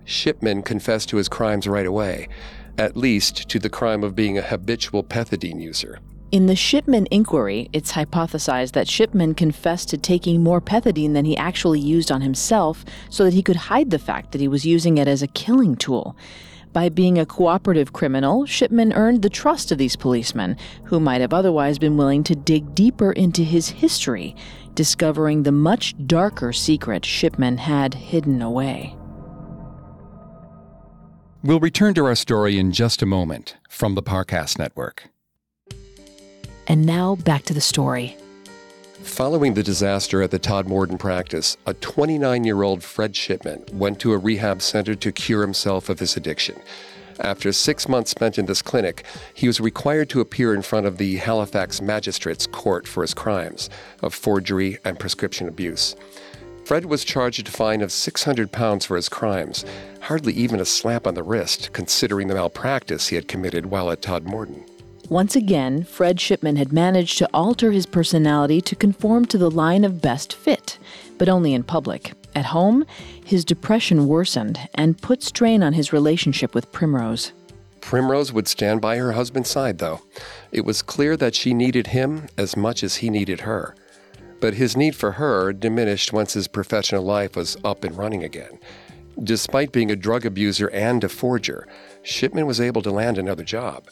Shipman 0.05 0.63
confessed 0.63 1.09
to 1.09 1.17
his 1.17 1.27
crimes 1.27 1.67
right 1.67 1.85
away, 1.85 2.29
at 2.77 2.97
least 2.97 3.47
to 3.49 3.59
the 3.59 3.69
crime 3.69 4.03
of 4.03 4.15
being 4.15 4.37
a 4.37 4.41
habitual 4.41 5.03
pethidine 5.03 5.61
user. 5.61 5.99
In 6.31 6.45
the 6.45 6.55
Shipman 6.55 7.07
inquiry, 7.11 7.69
it's 7.73 7.91
hypothesized 7.91 8.71
that 8.71 8.87
Shipman 8.87 9.35
confessed 9.35 9.89
to 9.89 9.97
taking 9.97 10.41
more 10.41 10.61
pethidine 10.61 11.13
than 11.13 11.25
he 11.25 11.35
actually 11.35 11.81
used 11.81 12.11
on 12.11 12.21
himself 12.21 12.85
so 13.09 13.25
that 13.25 13.33
he 13.33 13.43
could 13.43 13.55
hide 13.55 13.89
the 13.89 13.99
fact 13.99 14.31
that 14.31 14.41
he 14.41 14.47
was 14.47 14.65
using 14.65 14.97
it 14.97 15.07
as 15.07 15.21
a 15.21 15.27
killing 15.27 15.75
tool. 15.75 16.15
By 16.71 16.89
being 16.89 17.17
a 17.17 17.25
cooperative 17.25 17.93
criminal, 17.93 18.45
Shipman 18.45 18.93
earned 18.93 19.23
the 19.23 19.29
trust 19.29 19.71
of 19.71 19.79
these 19.79 19.95
policemen, 19.95 20.55
who 20.83 20.99
might 20.99 21.21
have 21.21 21.33
otherwise 21.33 21.79
been 21.79 21.97
willing 21.97 22.23
to 22.25 22.35
dig 22.35 22.75
deeper 22.75 23.11
into 23.11 23.43
his 23.43 23.69
history, 23.69 24.35
discovering 24.75 25.43
the 25.43 25.51
much 25.51 25.95
darker 26.05 26.53
secret 26.53 27.03
Shipman 27.03 27.57
had 27.57 27.95
hidden 27.95 28.41
away. 28.41 28.95
We'll 31.41 31.59
return 31.59 31.95
to 31.95 32.05
our 32.05 32.15
story 32.15 32.59
in 32.59 32.71
just 32.71 33.01
a 33.01 33.07
moment 33.07 33.55
from 33.67 33.95
the 33.95 34.03
Parcast 34.03 34.59
Network. 34.59 35.09
And 36.67 36.85
now 36.85 37.15
back 37.15 37.43
to 37.45 37.53
the 37.53 37.61
story. 37.61 38.15
Following 39.03 39.53
the 39.53 39.63
disaster 39.63 40.21
at 40.21 40.29
the 40.29 40.39
Todmorden 40.39 40.99
practice, 40.99 41.55
a 41.65 41.73
29 41.73 42.43
year 42.43 42.63
old 42.63 42.83
Fred 42.83 43.15
Shipman 43.15 43.63
went 43.71 43.99
to 43.99 44.11
a 44.11 44.17
rehab 44.17 44.61
center 44.61 44.93
to 44.95 45.11
cure 45.11 45.41
himself 45.41 45.89
of 45.89 45.99
his 45.99 46.17
addiction. 46.17 46.61
After 47.19 47.51
six 47.51 47.87
months 47.87 48.11
spent 48.11 48.37
in 48.37 48.45
this 48.45 48.61
clinic, 48.61 49.05
he 49.33 49.47
was 49.47 49.59
required 49.59 50.09
to 50.09 50.21
appear 50.21 50.53
in 50.53 50.61
front 50.61 50.85
of 50.85 50.97
the 50.97 51.17
Halifax 51.17 51.81
Magistrates 51.81 52.45
Court 52.45 52.87
for 52.87 53.01
his 53.01 53.13
crimes 53.13 53.69
of 54.01 54.13
forgery 54.13 54.77
and 54.83 54.99
prescription 54.99 55.47
abuse. 55.47 55.95
Fred 56.65 56.85
was 56.85 57.03
charged 57.03 57.47
a 57.47 57.51
fine 57.51 57.81
of 57.81 57.91
600 57.91 58.51
pounds 58.51 58.85
for 58.85 58.95
his 58.95 59.09
crimes, 59.09 59.65
hardly 60.01 60.33
even 60.33 60.59
a 60.59 60.65
slap 60.65 61.07
on 61.07 61.15
the 61.15 61.23
wrist, 61.23 61.73
considering 61.73 62.27
the 62.27 62.35
malpractice 62.35 63.07
he 63.07 63.15
had 63.15 63.27
committed 63.27 63.65
while 63.65 63.89
at 63.91 64.01
Todmorden. 64.01 64.68
Once 65.09 65.35
again, 65.35 65.83
Fred 65.83 66.19
Shipman 66.19 66.55
had 66.55 66.71
managed 66.71 67.17
to 67.17 67.29
alter 67.33 67.71
his 67.71 67.87
personality 67.87 68.61
to 68.61 68.75
conform 68.75 69.25
to 69.25 69.39
the 69.39 69.49
line 69.49 69.83
of 69.83 70.01
best 70.01 70.33
fit, 70.33 70.77
but 71.17 71.27
only 71.27 71.55
in 71.55 71.63
public. 71.63 72.13
At 72.35 72.45
home, 72.45 72.85
his 73.25 73.43
depression 73.43 74.07
worsened 74.07 74.59
and 74.75 75.01
put 75.01 75.23
strain 75.23 75.63
on 75.63 75.73
his 75.73 75.91
relationship 75.91 76.53
with 76.53 76.71
Primrose. 76.71 77.31
Primrose 77.81 78.31
would 78.31 78.47
stand 78.47 78.81
by 78.81 78.97
her 78.97 79.13
husband's 79.13 79.49
side, 79.49 79.79
though. 79.79 80.01
It 80.51 80.63
was 80.63 80.83
clear 80.83 81.17
that 81.17 81.33
she 81.33 81.55
needed 81.55 81.87
him 81.87 82.27
as 82.37 82.55
much 82.55 82.83
as 82.83 82.97
he 82.97 83.09
needed 83.09 83.41
her. 83.41 83.73
But 84.39 84.53
his 84.53 84.77
need 84.77 84.95
for 84.95 85.13
her 85.13 85.51
diminished 85.53 86.13
once 86.13 86.33
his 86.33 86.47
professional 86.47 87.03
life 87.03 87.35
was 87.35 87.57
up 87.63 87.83
and 87.83 87.97
running 87.97 88.23
again. 88.23 88.59
Despite 89.23 89.71
being 89.71 89.89
a 89.89 89.95
drug 89.95 90.23
abuser 90.23 90.69
and 90.69 91.03
a 91.03 91.09
forger, 91.09 91.67
Shipman 92.03 92.45
was 92.45 92.61
able 92.61 92.83
to 92.83 92.91
land 92.91 93.17
another 93.17 93.43
job. 93.43 93.89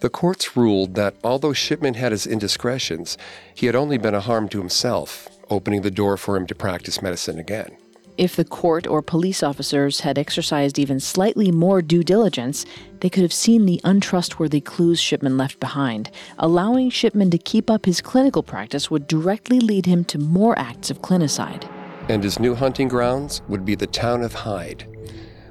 The 0.00 0.10
courts 0.10 0.56
ruled 0.56 0.94
that 0.94 1.16
although 1.24 1.52
Shipman 1.52 1.94
had 1.94 2.12
his 2.12 2.24
indiscretions, 2.24 3.18
he 3.52 3.66
had 3.66 3.74
only 3.74 3.98
been 3.98 4.14
a 4.14 4.20
harm 4.20 4.48
to 4.50 4.58
himself, 4.58 5.28
opening 5.50 5.82
the 5.82 5.90
door 5.90 6.16
for 6.16 6.36
him 6.36 6.46
to 6.46 6.54
practice 6.54 7.02
medicine 7.02 7.38
again. 7.38 7.76
If 8.16 8.36
the 8.36 8.44
court 8.44 8.86
or 8.86 9.02
police 9.02 9.42
officers 9.42 10.00
had 10.00 10.16
exercised 10.16 10.78
even 10.78 11.00
slightly 11.00 11.50
more 11.50 11.82
due 11.82 12.04
diligence, 12.04 12.64
they 13.00 13.10
could 13.10 13.22
have 13.22 13.32
seen 13.32 13.66
the 13.66 13.80
untrustworthy 13.82 14.60
clues 14.60 15.00
Shipman 15.00 15.36
left 15.36 15.58
behind. 15.58 16.10
Allowing 16.38 16.90
Shipman 16.90 17.30
to 17.30 17.38
keep 17.38 17.68
up 17.68 17.84
his 17.84 18.00
clinical 18.00 18.44
practice 18.44 18.90
would 18.90 19.08
directly 19.08 19.58
lead 19.58 19.86
him 19.86 20.04
to 20.06 20.18
more 20.18 20.56
acts 20.58 20.90
of 20.90 21.02
clinicide. 21.02 21.68
And 22.08 22.22
his 22.22 22.38
new 22.38 22.54
hunting 22.54 22.88
grounds 22.88 23.42
would 23.48 23.64
be 23.64 23.74
the 23.74 23.86
town 23.86 24.22
of 24.22 24.32
Hyde. 24.32 24.86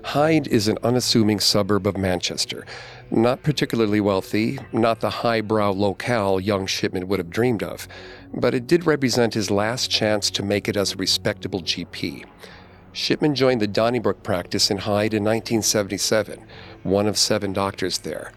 Hyde 0.04 0.48
is 0.48 0.70
an 0.70 0.78
unassuming 0.84 1.40
suburb 1.40 1.86
of 1.86 1.98
Manchester, 1.98 2.66
not 3.12 3.44
particularly 3.44 4.02
wealthy, 4.02 4.60
not 4.72 5.00
the 5.00 5.10
highbrow 5.10 5.72
locale 5.72 6.40
young 6.40 6.66
Shipman 6.66 7.08
would 7.08 7.20
have 7.20 7.30
dreamed 7.30 7.64
of, 7.64 7.88
but 8.34 8.54
it 8.54 8.68
did 8.68 8.86
represent 8.86 9.34
his 9.34 9.50
last 9.50 9.90
chance 9.90 10.30
to 10.32 10.44
make 10.44 10.68
it 10.68 10.78
as 10.78 10.94
a 10.94 10.98
respectable 10.98 11.62
GP. 11.62 12.26
Shipman 12.92 13.36
joined 13.36 13.62
the 13.62 13.68
Donnybrook 13.68 14.24
practice 14.24 14.72
in 14.72 14.78
Hyde 14.78 15.14
in 15.14 15.24
1977, 15.24 16.46
one 16.84 17.08
of 17.08 17.18
seven 17.18 17.54
doctors 17.54 18.00
there. 18.00 18.32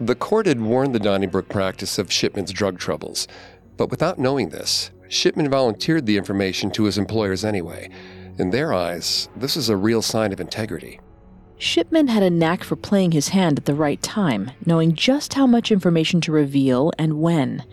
The 0.00 0.14
court 0.14 0.46
had 0.46 0.60
warned 0.60 0.94
the 0.94 0.98
Donnybrook 0.98 1.48
practice 1.48 1.98
of 1.98 2.12
Shipman's 2.12 2.52
drug 2.52 2.78
troubles, 2.78 3.28
but 3.76 3.90
without 3.90 4.18
knowing 4.18 4.48
this, 4.48 4.90
Shipman 5.08 5.50
volunteered 5.50 6.06
the 6.06 6.16
information 6.16 6.70
to 6.72 6.84
his 6.84 6.98
employers 6.98 7.44
anyway. 7.44 7.90
In 8.38 8.50
their 8.50 8.72
eyes, 8.72 9.28
this 9.36 9.56
is 9.56 9.68
a 9.68 9.76
real 9.76 10.02
sign 10.02 10.32
of 10.32 10.40
integrity. 10.40 11.00
Shipman 11.60 12.08
had 12.08 12.22
a 12.22 12.30
knack 12.30 12.64
for 12.64 12.74
playing 12.74 13.12
his 13.12 13.28
hand 13.28 13.58
at 13.58 13.66
the 13.66 13.74
right 13.74 14.00
time, 14.02 14.50
knowing 14.64 14.94
just 14.94 15.34
how 15.34 15.46
much 15.46 15.70
information 15.70 16.22
to 16.22 16.32
reveal 16.32 16.90
and 16.98 17.20
when. 17.20 17.64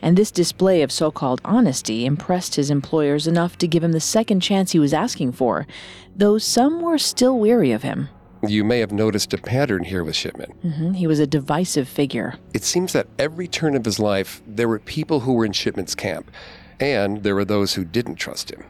And 0.00 0.16
this 0.16 0.30
display 0.30 0.80
of 0.82 0.92
so 0.92 1.10
called 1.10 1.40
honesty 1.44 2.06
impressed 2.06 2.54
his 2.54 2.70
employers 2.70 3.26
enough 3.26 3.58
to 3.58 3.66
give 3.66 3.82
him 3.82 3.90
the 3.90 3.98
second 3.98 4.42
chance 4.42 4.70
he 4.70 4.78
was 4.78 4.94
asking 4.94 5.32
for, 5.32 5.66
though 6.14 6.38
some 6.38 6.80
were 6.80 6.98
still 6.98 7.36
weary 7.36 7.72
of 7.72 7.82
him. 7.82 8.10
You 8.46 8.62
may 8.62 8.78
have 8.78 8.92
noticed 8.92 9.34
a 9.34 9.38
pattern 9.38 9.82
here 9.82 10.04
with 10.04 10.14
Shipman. 10.14 10.54
Mm-hmm. 10.64 10.92
He 10.92 11.08
was 11.08 11.18
a 11.18 11.26
divisive 11.26 11.88
figure. 11.88 12.34
It 12.54 12.62
seems 12.62 12.92
that 12.92 13.08
every 13.18 13.48
turn 13.48 13.74
of 13.74 13.84
his 13.84 13.98
life, 13.98 14.40
there 14.46 14.68
were 14.68 14.78
people 14.78 15.18
who 15.20 15.32
were 15.32 15.44
in 15.44 15.52
Shipman's 15.52 15.96
camp, 15.96 16.30
and 16.78 17.24
there 17.24 17.34
were 17.34 17.44
those 17.44 17.74
who 17.74 17.84
didn't 17.84 18.16
trust 18.16 18.52
him. 18.52 18.62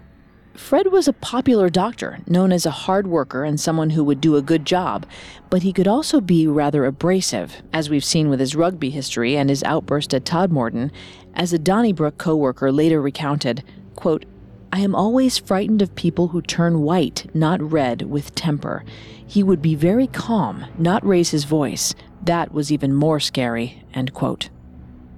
Fred 0.54 0.92
was 0.92 1.08
a 1.08 1.14
popular 1.14 1.70
doctor, 1.70 2.18
known 2.26 2.52
as 2.52 2.66
a 2.66 2.70
hard 2.70 3.06
worker 3.06 3.42
and 3.42 3.58
someone 3.58 3.90
who 3.90 4.04
would 4.04 4.20
do 4.20 4.36
a 4.36 4.42
good 4.42 4.66
job, 4.66 5.06
but 5.48 5.62
he 5.62 5.72
could 5.72 5.88
also 5.88 6.20
be 6.20 6.46
rather 6.46 6.84
abrasive, 6.84 7.62
as 7.72 7.88
we've 7.88 8.04
seen 8.04 8.28
with 8.28 8.38
his 8.38 8.54
rugby 8.54 8.90
history 8.90 9.36
and 9.36 9.48
his 9.48 9.62
outburst 9.64 10.12
at 10.12 10.24
Todmorden. 10.24 10.90
As 11.34 11.52
a 11.52 11.58
Donnybrook 11.58 12.18
co-worker 12.18 12.70
later 12.70 13.00
recounted, 13.00 13.64
quote, 13.96 14.26
I 14.72 14.80
am 14.80 14.94
always 14.94 15.38
frightened 15.38 15.82
of 15.82 15.94
people 15.94 16.28
who 16.28 16.40
turn 16.40 16.80
white, 16.80 17.26
not 17.34 17.60
red, 17.62 18.02
with 18.02 18.34
temper. 18.34 18.84
He 19.26 19.42
would 19.42 19.60
be 19.60 19.74
very 19.74 20.06
calm, 20.06 20.66
not 20.78 21.06
raise 21.06 21.30
his 21.30 21.44
voice. 21.44 21.94
That 22.22 22.52
was 22.52 22.72
even 22.72 22.94
more 22.94 23.20
scary, 23.20 23.84
end 23.94 24.14
quote. 24.14 24.48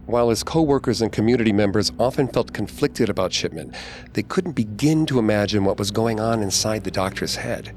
While 0.07 0.29
his 0.29 0.43
coworkers 0.43 1.01
and 1.01 1.11
community 1.11 1.53
members 1.53 1.91
often 1.99 2.29
felt 2.29 2.53
conflicted 2.53 3.09
about 3.09 3.33
Shipman, 3.33 3.73
they 4.13 4.23
couldn't 4.23 4.53
begin 4.53 5.07
to 5.07 5.19
imagine 5.19 5.65
what 5.65 5.79
was 5.79 5.91
going 5.91 6.21
on 6.21 6.43
inside 6.43 6.85
the 6.85 6.91
doctor's 6.91 7.37
head. 7.37 7.75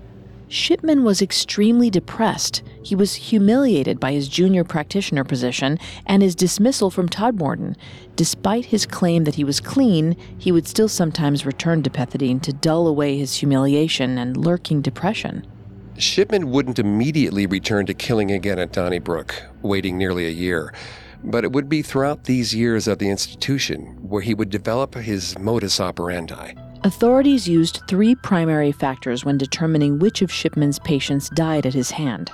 Shipman 0.49 1.03
was 1.03 1.21
extremely 1.21 1.89
depressed. 1.89 2.63
He 2.81 2.95
was 2.95 3.15
humiliated 3.15 3.99
by 3.99 4.13
his 4.13 4.29
junior 4.29 4.63
practitioner 4.63 5.25
position 5.25 5.77
and 6.05 6.21
his 6.21 6.35
dismissal 6.35 6.89
from 6.89 7.09
Todmorden. 7.09 7.75
Despite 8.15 8.65
his 8.65 8.85
claim 8.85 9.25
that 9.25 9.35
he 9.35 9.43
was 9.43 9.59
clean, 9.59 10.15
he 10.37 10.53
would 10.53 10.67
still 10.67 10.87
sometimes 10.87 11.45
return 11.45 11.83
to 11.83 11.89
pethidine 11.89 12.41
to 12.43 12.53
dull 12.53 12.87
away 12.87 13.17
his 13.17 13.35
humiliation 13.35 14.17
and 14.17 14.37
lurking 14.37 14.81
depression. 14.81 15.45
Shipman 15.97 16.51
wouldn't 16.51 16.79
immediately 16.79 17.45
return 17.45 17.85
to 17.87 17.93
killing 17.93 18.31
again 18.31 18.59
at 18.59 18.71
Donnybrook, 18.71 19.43
waiting 19.61 19.97
nearly 19.97 20.27
a 20.27 20.31
year. 20.31 20.73
But 21.23 21.43
it 21.43 21.51
would 21.51 21.67
be 21.67 21.81
throughout 21.81 22.23
these 22.23 22.53
years 22.53 22.87
at 22.87 22.99
the 22.99 23.09
institution 23.09 23.97
where 24.01 24.21
he 24.21 24.33
would 24.33 24.49
develop 24.49 24.95
his 24.95 25.37
modus 25.39 25.79
operandi. 25.79 26.53
Authorities 26.83 27.47
used 27.47 27.81
three 27.87 28.15
primary 28.15 28.71
factors 28.71 29.25
when 29.25 29.37
determining 29.37 29.99
which 29.99 30.21
of 30.21 30.31
Shipman's 30.31 30.79
patients 30.79 31.29
died 31.29 31.65
at 31.65 31.73
his 31.73 31.91
hand. 31.91 32.31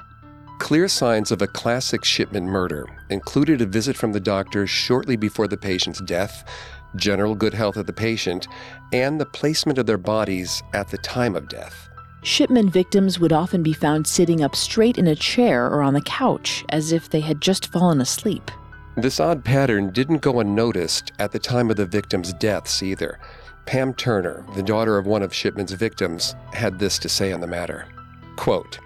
Clear 0.60 0.88
signs 0.88 1.32
of 1.32 1.42
a 1.42 1.48
classic 1.48 2.06
Shipman 2.06 2.46
murder 2.46 2.88
included 3.10 3.62
a 3.62 3.66
visit 3.66 3.98
from 3.98 4.12
the 4.12 4.20
doctor 4.20 4.68
shortly 4.68 5.16
before 5.16 5.48
the 5.48 5.58
patient's 5.58 6.02
death, 6.02 6.48
general 6.96 7.36
good 7.36 7.54
health 7.54 7.78
of 7.78 7.88
the 7.88 7.94
patient, 7.94 8.48
and 8.92 9.20
the 9.20 9.26
placement 9.26 9.78
of 9.78 9.86
their 9.86 9.98
bodies 9.98 10.62
at 10.74 10.90
the 10.90 10.98
time 11.00 11.36
of 11.36 11.50
death. 11.50 11.90
Shipman 12.22 12.70
victims 12.70 13.20
would 13.20 13.34
often 13.34 13.64
be 13.64 13.74
found 13.74 14.08
sitting 14.08 14.44
up 14.44 14.56
straight 14.56 14.98
in 14.98 15.08
a 15.08 15.16
chair 15.16 15.68
or 15.68 15.82
on 15.82 15.94
the 15.94 16.02
couch, 16.02 16.64
as 16.70 16.92
if 16.92 17.10
they 17.10 17.20
had 17.20 17.42
just 17.42 17.72
fallen 17.72 18.00
asleep. 18.00 18.50
This 18.96 19.20
odd 19.20 19.44
pattern 19.44 19.90
didn't 19.90 20.22
go 20.22 20.40
unnoticed 20.40 21.14
at 21.18 21.32
the 21.32 21.40
time 21.40 21.72
of 21.72 21.78
the 21.78 21.86
victims' 21.86 22.32
deaths 22.34 22.84
either. 22.84 23.20
Pam 23.66 23.96
Turner, 23.96 24.46
the 24.56 24.62
daughter 24.62 25.00
of 25.00 25.08
one 25.08 25.24
of 25.24 25.34
Shipman's 25.34 25.72
victims, 25.72 26.36
had 26.54 26.78
this 26.78 27.00
to 27.00 27.10
say 27.10 27.32
on 27.32 27.42
the 27.42 27.48
matter. 27.48 27.88
Quote, 28.36 28.80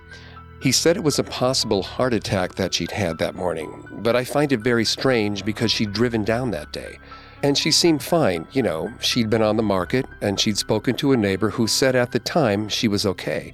he 0.62 0.72
said 0.72 0.96
it 0.96 1.04
was 1.04 1.20
a 1.20 1.24
possible 1.24 1.84
heart 1.84 2.14
attack 2.14 2.56
that 2.56 2.74
she'd 2.74 2.92
had 2.92 3.18
that 3.18 3.36
morning, 3.36 3.86
but 4.02 4.16
I 4.16 4.24
find 4.24 4.52
it 4.54 4.62
very 4.62 4.86
strange 4.86 5.44
because 5.44 5.72
she'd 5.72 5.94
driven 5.94 6.24
down 6.24 6.52
that 6.52 6.72
day. 6.72 6.98
And 7.44 7.58
she 7.58 7.70
seemed 7.70 8.02
fine, 8.02 8.48
you 8.52 8.64
know, 8.64 8.92
she'd 9.00 9.30
been 9.30 9.44
on 9.44 9.58
the 9.58 9.64
market 9.64 10.06
and 10.22 10.40
she'd 10.40 10.58
spoken 10.58 10.96
to 10.98 11.12
a 11.12 11.18
neighbor 11.18 11.50
who 11.50 11.68
said 11.68 11.96
at 11.96 12.12
the 12.12 12.20
time 12.20 12.70
she 12.70 12.88
was 12.88 13.06
okay. 13.06 13.54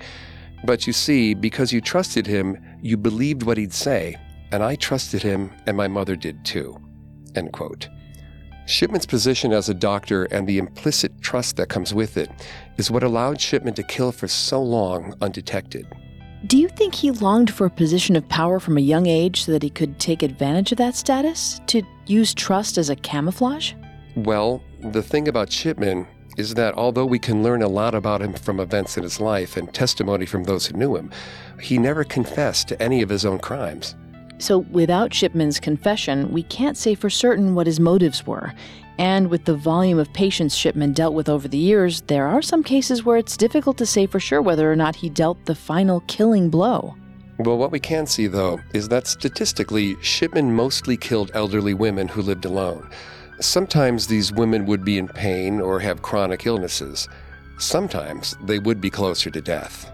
But 0.63 0.87
you 0.87 0.93
see, 0.93 1.33
because 1.33 1.73
you 1.73 1.81
trusted 1.81 2.27
him, 2.27 2.57
you 2.81 2.95
believed 2.95 3.43
what 3.43 3.57
he'd 3.57 3.73
say, 3.73 4.15
and 4.53 4.63
I 4.63 4.75
trusted 4.75 5.23
him 5.23 5.51
and 5.65 5.75
my 5.75 5.87
mother 5.87 6.15
did 6.15 6.45
too. 6.45 6.79
End 7.35 7.51
quote. 7.51 7.89
Shipman's 8.67 9.07
position 9.07 9.51
as 9.51 9.67
a 9.67 9.73
doctor 9.73 10.25
and 10.25 10.47
the 10.47 10.59
implicit 10.59 11.19
trust 11.21 11.57
that 11.57 11.69
comes 11.69 11.91
with 11.91 12.17
it 12.17 12.29
is 12.77 12.91
what 12.91 13.03
allowed 13.03 13.41
Shipman 13.41 13.73
to 13.73 13.83
kill 13.83 14.11
for 14.11 14.27
so 14.27 14.61
long 14.61 15.15
undetected. 15.21 15.87
Do 16.45 16.59
you 16.59 16.69
think 16.69 16.93
he 16.93 17.09
longed 17.09 17.51
for 17.51 17.65
a 17.65 17.69
position 17.71 18.15
of 18.15 18.29
power 18.29 18.59
from 18.59 18.77
a 18.77 18.81
young 18.81 19.07
age 19.07 19.43
so 19.43 19.51
that 19.53 19.63
he 19.63 19.71
could 19.71 19.99
take 19.99 20.21
advantage 20.21 20.71
of 20.71 20.77
that 20.77 20.95
status? 20.95 21.59
To 21.67 21.81
use 22.05 22.33
trust 22.35 22.77
as 22.77 22.91
a 22.91 22.95
camouflage? 22.95 23.73
Well, 24.15 24.61
the 24.81 25.01
thing 25.01 25.27
about 25.27 25.51
Shipman 25.51 26.05
is 26.37 26.53
that 26.53 26.75
although 26.75 27.05
we 27.07 27.17
can 27.17 27.41
learn 27.41 27.63
a 27.63 27.67
lot 27.67 27.95
about 27.95 28.21
him 28.21 28.33
from 28.33 28.59
events 28.59 28.97
in 28.97 29.03
his 29.03 29.19
life 29.19 29.57
and 29.57 29.73
testimony 29.73 30.27
from 30.27 30.43
those 30.43 30.67
who 30.67 30.77
knew 30.77 30.95
him, 30.95 31.11
he 31.59 31.79
never 31.79 32.03
confessed 32.03 32.67
to 32.67 32.81
any 32.81 33.01
of 33.01 33.09
his 33.09 33.25
own 33.25 33.39
crimes. 33.39 33.95
So, 34.39 34.59
without 34.59 35.13
Shipman's 35.13 35.59
confession, 35.59 36.31
we 36.31 36.43
can't 36.43 36.77
say 36.77 36.95
for 36.95 37.09
certain 37.09 37.55
what 37.55 37.67
his 37.67 37.79
motives 37.79 38.25
were. 38.25 38.53
And 38.97 39.29
with 39.29 39.45
the 39.45 39.55
volume 39.55 39.97
of 39.97 40.11
patients 40.13 40.55
Shipman 40.55 40.93
dealt 40.93 41.13
with 41.13 41.29
over 41.29 41.47
the 41.47 41.57
years, 41.57 42.01
there 42.01 42.27
are 42.27 42.41
some 42.41 42.63
cases 42.63 43.03
where 43.03 43.17
it's 43.17 43.37
difficult 43.37 43.77
to 43.77 43.85
say 43.85 44.05
for 44.05 44.19
sure 44.19 44.41
whether 44.41 44.71
or 44.71 44.75
not 44.75 44.95
he 44.95 45.09
dealt 45.09 45.45
the 45.45 45.55
final 45.55 46.01
killing 46.01 46.49
blow. 46.49 46.95
Well, 47.39 47.57
what 47.57 47.71
we 47.71 47.79
can 47.79 48.05
see, 48.05 48.27
though, 48.27 48.59
is 48.73 48.87
that 48.89 49.07
statistically, 49.07 49.95
Shipman 50.01 50.53
mostly 50.53 50.97
killed 50.97 51.31
elderly 51.33 51.73
women 51.73 52.07
who 52.07 52.21
lived 52.21 52.45
alone. 52.45 52.89
Sometimes 53.39 54.05
these 54.05 54.31
women 54.31 54.65
would 54.67 54.85
be 54.85 54.99
in 54.99 55.07
pain 55.07 55.59
or 55.59 55.79
have 55.79 56.03
chronic 56.03 56.45
illnesses. 56.45 57.09
Sometimes 57.57 58.37
they 58.43 58.59
would 58.59 58.79
be 58.79 58.91
closer 58.91 59.31
to 59.31 59.41
death. 59.41 59.92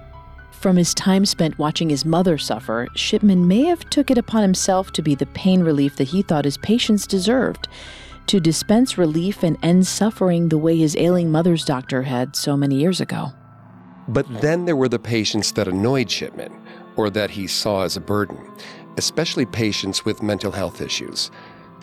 From 0.59 0.75
his 0.75 0.93
time 0.93 1.25
spent 1.25 1.57
watching 1.57 1.89
his 1.89 2.03
mother 2.03 2.37
suffer, 2.37 2.89
Shipman 2.93 3.47
may 3.47 3.63
have 3.63 3.89
took 3.89 4.11
it 4.11 4.17
upon 4.17 4.41
himself 4.41 4.91
to 4.91 5.01
be 5.01 5.15
the 5.15 5.25
pain 5.27 5.61
relief 5.61 5.95
that 5.95 6.09
he 6.09 6.21
thought 6.21 6.43
his 6.43 6.57
patients 6.57 7.07
deserved, 7.07 7.69
to 8.27 8.41
dispense 8.41 8.97
relief 8.97 9.41
and 9.41 9.57
end 9.63 9.87
suffering 9.87 10.49
the 10.49 10.57
way 10.57 10.75
his 10.75 10.97
ailing 10.97 11.31
mother's 11.31 11.63
doctor 11.63 12.03
had 12.03 12.35
so 12.35 12.57
many 12.57 12.75
years 12.75 12.99
ago. 12.99 13.31
But 14.09 14.41
then 14.41 14.65
there 14.65 14.75
were 14.75 14.89
the 14.89 14.99
patients 14.99 15.53
that 15.53 15.69
annoyed 15.69 16.11
Shipman, 16.11 16.53
or 16.97 17.09
that 17.09 17.29
he 17.29 17.47
saw 17.47 17.83
as 17.83 17.95
a 17.95 18.01
burden, 18.01 18.51
especially 18.97 19.45
patients 19.45 20.03
with 20.03 20.21
mental 20.21 20.51
health 20.51 20.81
issues. 20.81 21.31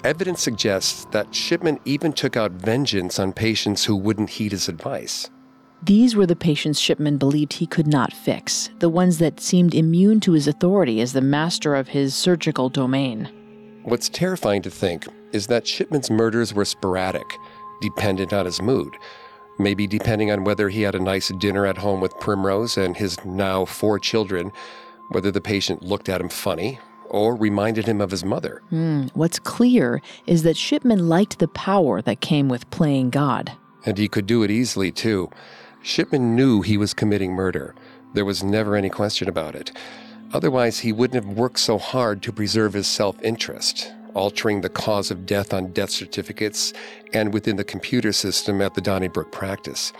Evidence 0.04 0.42
suggests 0.42 1.06
that 1.12 1.34
Shipman 1.34 1.80
even 1.86 2.12
took 2.12 2.36
out 2.36 2.52
vengeance 2.52 3.18
on 3.18 3.32
patients 3.32 3.86
who 3.86 3.96
wouldn't 3.96 4.28
heed 4.28 4.52
his 4.52 4.68
advice. 4.68 5.30
These 5.86 6.16
were 6.16 6.26
the 6.26 6.34
patients 6.34 6.80
Shipman 6.80 7.16
believed 7.16 7.52
he 7.52 7.66
could 7.66 7.86
not 7.86 8.12
fix, 8.12 8.70
the 8.80 8.88
ones 8.88 9.18
that 9.18 9.38
seemed 9.38 9.72
immune 9.72 10.18
to 10.22 10.32
his 10.32 10.48
authority 10.48 11.00
as 11.00 11.12
the 11.12 11.20
master 11.20 11.76
of 11.76 11.86
his 11.86 12.12
surgical 12.12 12.68
domain. 12.68 13.30
What's 13.84 14.08
terrifying 14.08 14.62
to 14.62 14.70
think 14.70 15.06
is 15.30 15.46
that 15.46 15.64
Shipman's 15.64 16.10
murders 16.10 16.52
were 16.52 16.64
sporadic, 16.64 17.32
dependent 17.80 18.32
on 18.32 18.46
his 18.46 18.60
mood. 18.60 18.96
Maybe 19.60 19.86
depending 19.86 20.32
on 20.32 20.42
whether 20.42 20.68
he 20.68 20.82
had 20.82 20.96
a 20.96 20.98
nice 20.98 21.28
dinner 21.38 21.66
at 21.66 21.78
home 21.78 22.00
with 22.00 22.18
Primrose 22.18 22.76
and 22.76 22.96
his 22.96 23.24
now 23.24 23.64
four 23.64 24.00
children, 24.00 24.50
whether 25.12 25.30
the 25.30 25.40
patient 25.40 25.84
looked 25.84 26.08
at 26.08 26.20
him 26.20 26.28
funny 26.28 26.80
or 27.10 27.36
reminded 27.36 27.86
him 27.86 28.00
of 28.00 28.10
his 28.10 28.24
mother. 28.24 28.60
Mm, 28.72 29.12
what's 29.14 29.38
clear 29.38 30.02
is 30.26 30.42
that 30.42 30.56
Shipman 30.56 31.08
liked 31.08 31.38
the 31.38 31.46
power 31.46 32.02
that 32.02 32.20
came 32.20 32.48
with 32.48 32.68
playing 32.70 33.10
God. 33.10 33.52
And 33.84 33.96
he 33.96 34.08
could 34.08 34.26
do 34.26 34.42
it 34.42 34.50
easily, 34.50 34.90
too. 34.90 35.30
Shipman 35.86 36.34
knew 36.34 36.62
he 36.62 36.76
was 36.76 36.92
committing 36.92 37.32
murder. 37.32 37.72
There 38.12 38.24
was 38.24 38.42
never 38.42 38.74
any 38.74 38.90
question 38.90 39.28
about 39.28 39.54
it. 39.54 39.70
Otherwise, 40.32 40.80
he 40.80 40.90
wouldn't 40.90 41.24
have 41.24 41.38
worked 41.38 41.60
so 41.60 41.78
hard 41.78 42.22
to 42.22 42.32
preserve 42.32 42.72
his 42.72 42.88
self 42.88 43.22
interest, 43.22 43.92
altering 44.12 44.62
the 44.62 44.68
cause 44.68 45.12
of 45.12 45.26
death 45.26 45.54
on 45.54 45.70
death 45.70 45.90
certificates 45.90 46.72
and 47.12 47.32
within 47.32 47.54
the 47.54 47.62
computer 47.62 48.12
system 48.12 48.60
at 48.60 48.74
the 48.74 48.80
Donnybrook 48.80 49.30
practice. 49.30 49.92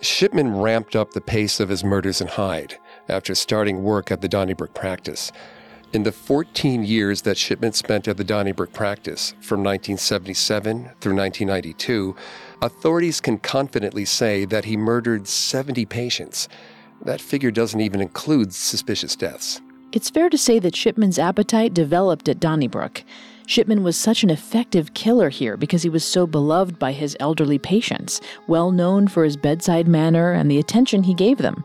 Shipman 0.00 0.56
ramped 0.56 0.94
up 0.94 1.10
the 1.10 1.20
pace 1.20 1.58
of 1.58 1.68
his 1.68 1.82
murders 1.82 2.20
in 2.20 2.28
Hyde 2.28 2.78
after 3.08 3.34
starting 3.34 3.82
work 3.82 4.12
at 4.12 4.20
the 4.20 4.28
Donnybrook 4.28 4.72
practice. 4.72 5.32
In 5.92 6.04
the 6.04 6.12
14 6.12 6.84
years 6.84 7.22
that 7.22 7.38
Shipman 7.38 7.72
spent 7.72 8.06
at 8.06 8.18
the 8.18 8.22
Donnybrook 8.24 8.72
practice, 8.72 9.30
from 9.40 9.64
1977 9.64 10.90
through 11.00 11.16
1992, 11.16 12.14
authorities 12.62 13.20
can 13.20 13.38
confidently 13.38 14.04
say 14.04 14.44
that 14.46 14.64
he 14.64 14.76
murdered 14.76 15.28
70 15.28 15.86
patients. 15.86 16.48
That 17.04 17.20
figure 17.20 17.50
doesn't 17.50 17.80
even 17.80 18.00
include 18.00 18.54
suspicious 18.54 19.14
deaths. 19.16 19.60
It's 19.92 20.10
fair 20.10 20.28
to 20.28 20.36
say 20.36 20.58
that 20.58 20.76
Shipman's 20.76 21.18
appetite 21.18 21.72
developed 21.72 22.28
at 22.28 22.40
Donnybrook. 22.40 23.02
Shipman 23.46 23.82
was 23.82 23.96
such 23.96 24.22
an 24.22 24.28
effective 24.28 24.92
killer 24.92 25.30
here 25.30 25.56
because 25.56 25.82
he 25.82 25.88
was 25.88 26.04
so 26.04 26.26
beloved 26.26 26.78
by 26.78 26.92
his 26.92 27.16
elderly 27.18 27.58
patients, 27.58 28.20
well 28.46 28.70
known 28.70 29.08
for 29.08 29.24
his 29.24 29.38
bedside 29.38 29.88
manner 29.88 30.32
and 30.32 30.50
the 30.50 30.58
attention 30.58 31.04
he 31.04 31.14
gave 31.14 31.38
them 31.38 31.64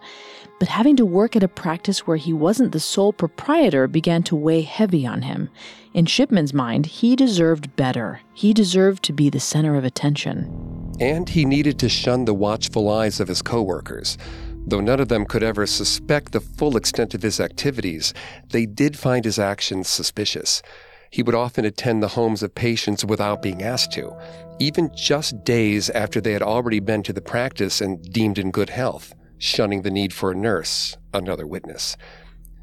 but 0.63 0.69
having 0.69 0.95
to 0.95 1.06
work 1.06 1.36
at 1.36 1.43
a 1.43 1.47
practice 1.49 2.08
where 2.08 2.15
he 2.15 2.32
wasn't 2.32 2.71
the 2.71 2.79
sole 2.79 3.12
proprietor 3.12 3.86
began 3.86 4.23
to 4.23 4.34
weigh 4.34 4.62
heavy 4.62 5.06
on 5.06 5.23
him. 5.23 5.49
In 5.93 6.06
Shipman's 6.06 6.53
mind, 6.53 6.86
he 6.86 7.17
deserved 7.17 7.75
better. 7.75 8.21
He 8.34 8.53
deserved 8.53 9.03
to 9.03 9.12
be 9.12 9.29
the 9.29 9.41
center 9.41 9.75
of 9.75 9.84
attention. 9.84 10.83
And 10.99 11.27
he 11.27 11.45
needed 11.45 11.79
to 11.79 11.89
shun 11.89 12.25
the 12.25 12.34
watchful 12.34 12.89
eyes 12.89 13.19
of 13.19 13.27
his 13.27 13.41
coworkers. 13.41 14.17
Though 14.65 14.79
none 14.79 14.99
of 14.99 15.10
them 15.10 15.25
could 15.25 15.43
ever 15.43 15.65
suspect 15.65 16.32
the 16.32 16.39
full 16.39 16.77
extent 16.77 17.13
of 17.13 17.21
his 17.21 17.39
activities, 17.39 18.13
they 18.49 18.65
did 18.65 18.97
find 18.97 19.25
his 19.25 19.39
actions 19.39 19.89
suspicious. 19.89 20.62
He 21.10 21.23
would 21.23 21.36
often 21.36 21.65
attend 21.65 22.01
the 22.01 22.10
homes 22.10 22.41
of 22.41 22.56
patients 22.56 23.03
without 23.03 23.41
being 23.41 23.62
asked 23.62 23.91
to, 23.93 24.15
even 24.60 24.89
just 24.95 25.43
days 25.43 25.89
after 25.89 26.21
they 26.21 26.34
had 26.34 26.41
already 26.41 26.79
been 26.79 27.03
to 27.03 27.13
the 27.13 27.21
practice 27.21 27.82
and 27.82 28.01
deemed 28.12 28.39
in 28.39 28.51
good 28.51 28.69
health 28.69 29.13
shunning 29.43 29.82
the 29.82 29.91
need 29.91 30.13
for 30.13 30.32
a 30.32 30.36
nurse, 30.36 30.97
another 31.13 31.45
witness. 31.45 31.97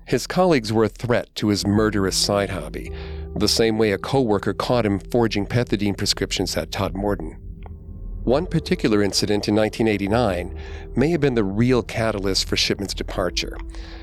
His 0.07 0.27
colleagues 0.27 0.73
were 0.73 0.85
a 0.85 0.89
threat 0.89 1.33
to 1.37 1.49
his 1.49 1.67
murderous 1.67 2.17
side 2.17 2.51
hobby, 2.51 2.91
the 3.37 3.49
same 3.49 3.77
way 3.77 3.93
a 3.93 3.99
coworker 3.99 4.55
caught 4.55 4.87
him 4.87 4.99
forging 4.99 5.47
pethidine 5.47 5.97
prescriptions 5.97 6.57
at 6.57 6.71
Todmorden. 6.71 7.37
One 8.25 8.47
particular 8.47 9.03
incident 9.03 9.49
in 9.49 9.55
1989 9.55 10.55
may 10.95 11.11
have 11.11 11.23
been 11.23 11.35
the 11.35 11.43
real 11.45 11.83
catalyst 11.83 12.47
for 12.47 12.57
Shipman's 12.57 12.93
departure. 12.93 13.57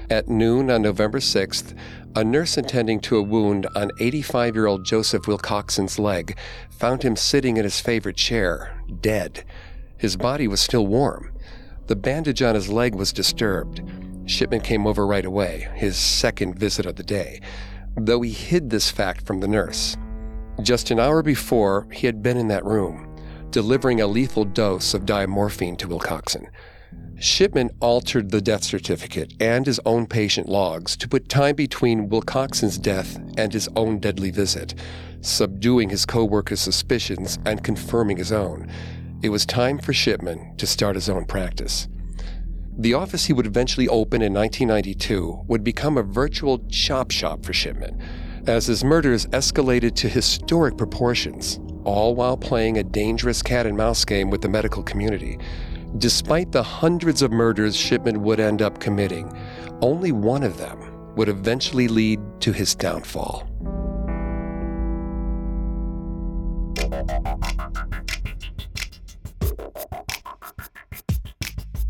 At 0.09 0.27
noon 0.27 0.71
on 0.71 0.81
November 0.81 1.19
6th, 1.19 1.77
a 2.15 2.23
nurse 2.23 2.57
attending 2.57 2.99
to 3.01 3.17
a 3.17 3.21
wound 3.21 3.67
on 3.75 3.91
85 3.99 4.55
year 4.55 4.65
old 4.65 4.85
Joseph 4.85 5.27
Wilcockson's 5.27 5.99
leg 5.99 6.35
found 6.71 7.03
him 7.03 7.15
sitting 7.15 7.57
in 7.57 7.63
his 7.63 7.79
favorite 7.79 8.17
chair, 8.17 8.81
dead. 9.01 9.43
His 9.97 10.17
body 10.17 10.47
was 10.47 10.61
still 10.61 10.87
warm. 10.87 11.31
The 11.85 11.95
bandage 11.95 12.41
on 12.41 12.55
his 12.55 12.69
leg 12.69 12.95
was 12.95 13.13
disturbed. 13.13 13.83
Shipman 14.25 14.61
came 14.61 14.87
over 14.87 15.05
right 15.05 15.25
away, 15.25 15.69
his 15.75 15.95
second 15.95 16.57
visit 16.57 16.87
of 16.87 16.95
the 16.95 17.03
day, 17.03 17.39
though 17.95 18.21
he 18.21 18.31
hid 18.31 18.71
this 18.71 18.89
fact 18.89 19.27
from 19.27 19.41
the 19.41 19.47
nurse. 19.47 19.95
Just 20.61 20.89
an 20.89 20.99
hour 20.99 21.21
before, 21.21 21.87
he 21.91 22.07
had 22.07 22.23
been 22.23 22.35
in 22.35 22.47
that 22.47 22.65
room, 22.65 23.06
delivering 23.51 24.01
a 24.01 24.07
lethal 24.07 24.45
dose 24.45 24.93
of 24.93 25.05
diamorphine 25.05 25.77
to 25.77 25.87
Wilcockson. 25.87 26.47
Shipman 27.19 27.71
altered 27.79 28.29
the 28.29 28.41
death 28.41 28.63
certificate 28.63 29.33
and 29.39 29.65
his 29.65 29.79
own 29.85 30.05
patient 30.05 30.47
logs 30.47 30.95
to 30.97 31.07
put 31.07 31.29
time 31.29 31.55
between 31.55 32.09
Wilcockson's 32.09 32.77
death 32.77 33.17
and 33.37 33.51
his 33.51 33.67
own 33.75 33.99
deadly 33.99 34.29
visit, 34.29 34.75
subduing 35.21 35.89
his 35.89 36.05
co 36.05 36.23
worker's 36.23 36.61
suspicions 36.61 37.39
and 37.45 37.63
confirming 37.63 38.17
his 38.17 38.31
own. 38.31 38.69
it 39.23 39.29
was 39.29 39.47
time 39.47 39.79
for 39.79 39.93
Shipman 39.93 40.55
to 40.57 40.67
start 40.67 40.95
his 40.95 41.09
own 41.09 41.25
practice. 41.25 41.87
The 42.77 42.93
office 42.93 43.25
he 43.25 43.33
would 43.33 43.47
eventually 43.47 43.87
open 43.87 44.21
in 44.21 44.31
1992 44.31 45.45
would 45.47 45.63
become 45.63 45.97
a 45.97 46.03
virtual 46.03 46.59
chop 46.69 47.09
shop 47.09 47.43
for 47.43 47.51
Shipman 47.51 47.99
as 48.47 48.67
his 48.67 48.83
murders 48.83 49.25
escalated 49.27 49.95
to 49.95 50.07
historic 50.07 50.77
proportions, 50.77 51.59
all 51.87 52.13
while 52.15 52.35
playing 52.35 52.77
a 52.77 52.83
dangerous 52.83 53.41
cat 53.41 53.65
and 53.65 53.77
mouse 53.77 54.03
game 54.03 54.29
with 54.29 54.41
the 54.41 54.49
medical 54.49 54.83
community. 54.83 55.39
Despite 55.97 56.51
the 56.51 56.61
hundreds 56.61 57.21
of 57.21 57.31
murders 57.31 57.77
Shipman 57.77 58.23
would 58.23 58.41
end 58.41 58.61
up 58.61 58.81
committing, 58.81 59.31
only 59.81 60.11
one 60.11 60.43
of 60.43 60.57
them 60.57 61.15
would 61.15 61.29
eventually 61.29 61.87
lead 61.87 62.19
to 62.41 62.51
his 62.51 62.75
downfall. 62.75 63.47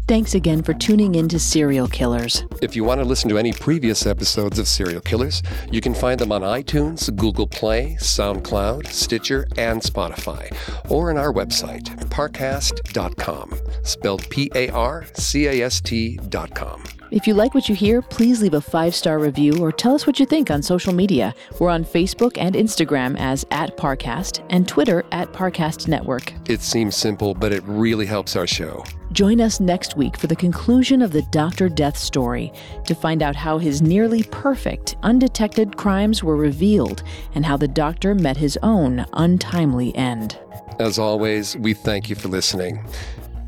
Thanks 0.07 0.35
again 0.35 0.63
for 0.63 0.73
tuning 0.73 1.15
in 1.15 1.27
to 1.27 1.37
Serial 1.37 1.89
Killers. 1.89 2.45
If 2.61 2.77
you 2.77 2.85
want 2.85 3.01
to 3.01 3.05
listen 3.05 3.27
to 3.27 3.37
any 3.37 3.51
previous 3.51 4.05
episodes 4.05 4.57
of 4.57 4.65
Serial 4.65 5.01
Killers, 5.01 5.43
you 5.69 5.81
can 5.81 5.93
find 5.93 6.17
them 6.17 6.31
on 6.31 6.43
iTunes, 6.43 7.13
Google 7.13 7.45
Play, 7.45 7.97
SoundCloud, 7.99 8.87
Stitcher, 8.87 9.49
and 9.57 9.81
Spotify, 9.81 10.55
or 10.89 11.09
on 11.09 11.17
our 11.17 11.33
website, 11.33 11.83
parcast.com, 12.09 13.59
spelled 13.83 14.29
P 14.29 14.49
A 14.55 14.69
R 14.69 15.05
C 15.13 15.47
A 15.47 15.65
S 15.65 15.81
T.com. 15.81 16.83
If 17.09 17.25
you 17.25 17.33
like 17.33 17.53
what 17.53 17.69
you 17.69 17.75
hear, 17.75 18.01
please 18.01 18.41
leave 18.41 18.53
a 18.53 18.59
five 18.59 18.93
star 18.93 19.17
review 19.17 19.57
or 19.59 19.71
tell 19.71 19.95
us 19.95 20.05
what 20.05 20.19
you 20.19 20.25
think 20.25 20.51
on 20.51 20.61
social 20.61 20.93
media. 20.93 21.33
We're 21.59 21.69
on 21.69 21.85
Facebook 21.85 22.37
and 22.37 22.53
Instagram 22.53 23.17
as 23.17 23.45
at 23.51 23.77
Parcast 23.77 24.45
and 24.49 24.67
Twitter 24.67 25.05
at 25.13 25.31
Parcast 25.31 25.87
Network. 25.87 26.33
It 26.49 26.61
seems 26.61 26.97
simple, 26.97 27.33
but 27.33 27.53
it 27.53 27.63
really 27.65 28.05
helps 28.05 28.35
our 28.35 28.45
show. 28.45 28.83
Join 29.13 29.39
us 29.39 29.61
next 29.61 29.95
week 29.95 30.17
for 30.17 30.27
the 30.27 30.35
conclusion 30.35 31.01
of 31.01 31.11
the 31.11 31.21
Dr. 31.31 31.69
Death 31.69 31.97
story 31.97 32.51
to 32.85 32.93
find 32.93 33.23
out 33.23 33.37
how 33.37 33.57
his 33.57 33.81
nearly 33.81 34.23
perfect, 34.23 34.97
undetected 35.01 35.77
crimes 35.77 36.25
were 36.25 36.35
revealed 36.35 37.03
and 37.35 37.45
how 37.45 37.55
the 37.55 37.69
doctor 37.69 38.15
met 38.15 38.35
his 38.35 38.59
own 38.63 39.05
untimely 39.13 39.95
end. 39.95 40.37
As 40.79 40.99
always, 40.99 41.55
we 41.55 41.73
thank 41.73 42.09
you 42.09 42.17
for 42.17 42.27
listening. 42.27 42.85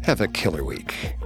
Have 0.03 0.21
a 0.21 0.29
killer 0.29 0.63
week. 0.63 1.18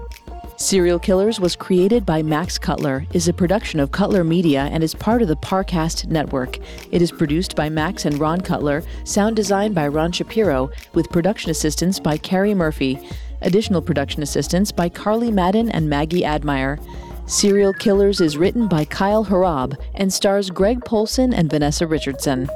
Serial 0.63 0.97
Killers 0.97 1.41
was 1.41 1.57
created 1.57 2.05
by 2.05 2.23
Max 2.23 2.57
Cutler, 2.57 3.05
is 3.11 3.27
a 3.27 3.33
production 3.33 3.81
of 3.81 3.91
Cutler 3.91 4.23
Media, 4.23 4.69
and 4.71 4.81
is 4.81 4.95
part 4.95 5.21
of 5.21 5.27
the 5.27 5.35
Parcast 5.35 6.05
network. 6.07 6.57
It 6.89 7.01
is 7.01 7.11
produced 7.11 7.57
by 7.57 7.67
Max 7.67 8.05
and 8.05 8.17
Ron 8.17 8.39
Cutler, 8.39 8.81
sound 9.03 9.35
design 9.35 9.73
by 9.73 9.89
Ron 9.89 10.13
Shapiro, 10.13 10.71
with 10.93 11.09
production 11.09 11.51
assistance 11.51 11.99
by 11.99 12.15
Carrie 12.15 12.53
Murphy. 12.53 12.97
Additional 13.41 13.81
production 13.81 14.23
assistance 14.23 14.71
by 14.71 14.87
Carly 14.87 15.31
Madden 15.31 15.69
and 15.69 15.89
Maggie 15.89 16.23
Admire. 16.23 16.79
Serial 17.25 17.73
Killers 17.73 18.21
is 18.21 18.37
written 18.37 18.69
by 18.69 18.85
Kyle 18.85 19.25
Harab 19.25 19.77
and 19.95 20.13
stars 20.13 20.49
Greg 20.49 20.79
Polcyn 20.85 21.33
and 21.33 21.49
Vanessa 21.49 21.85
Richardson. 21.85 22.49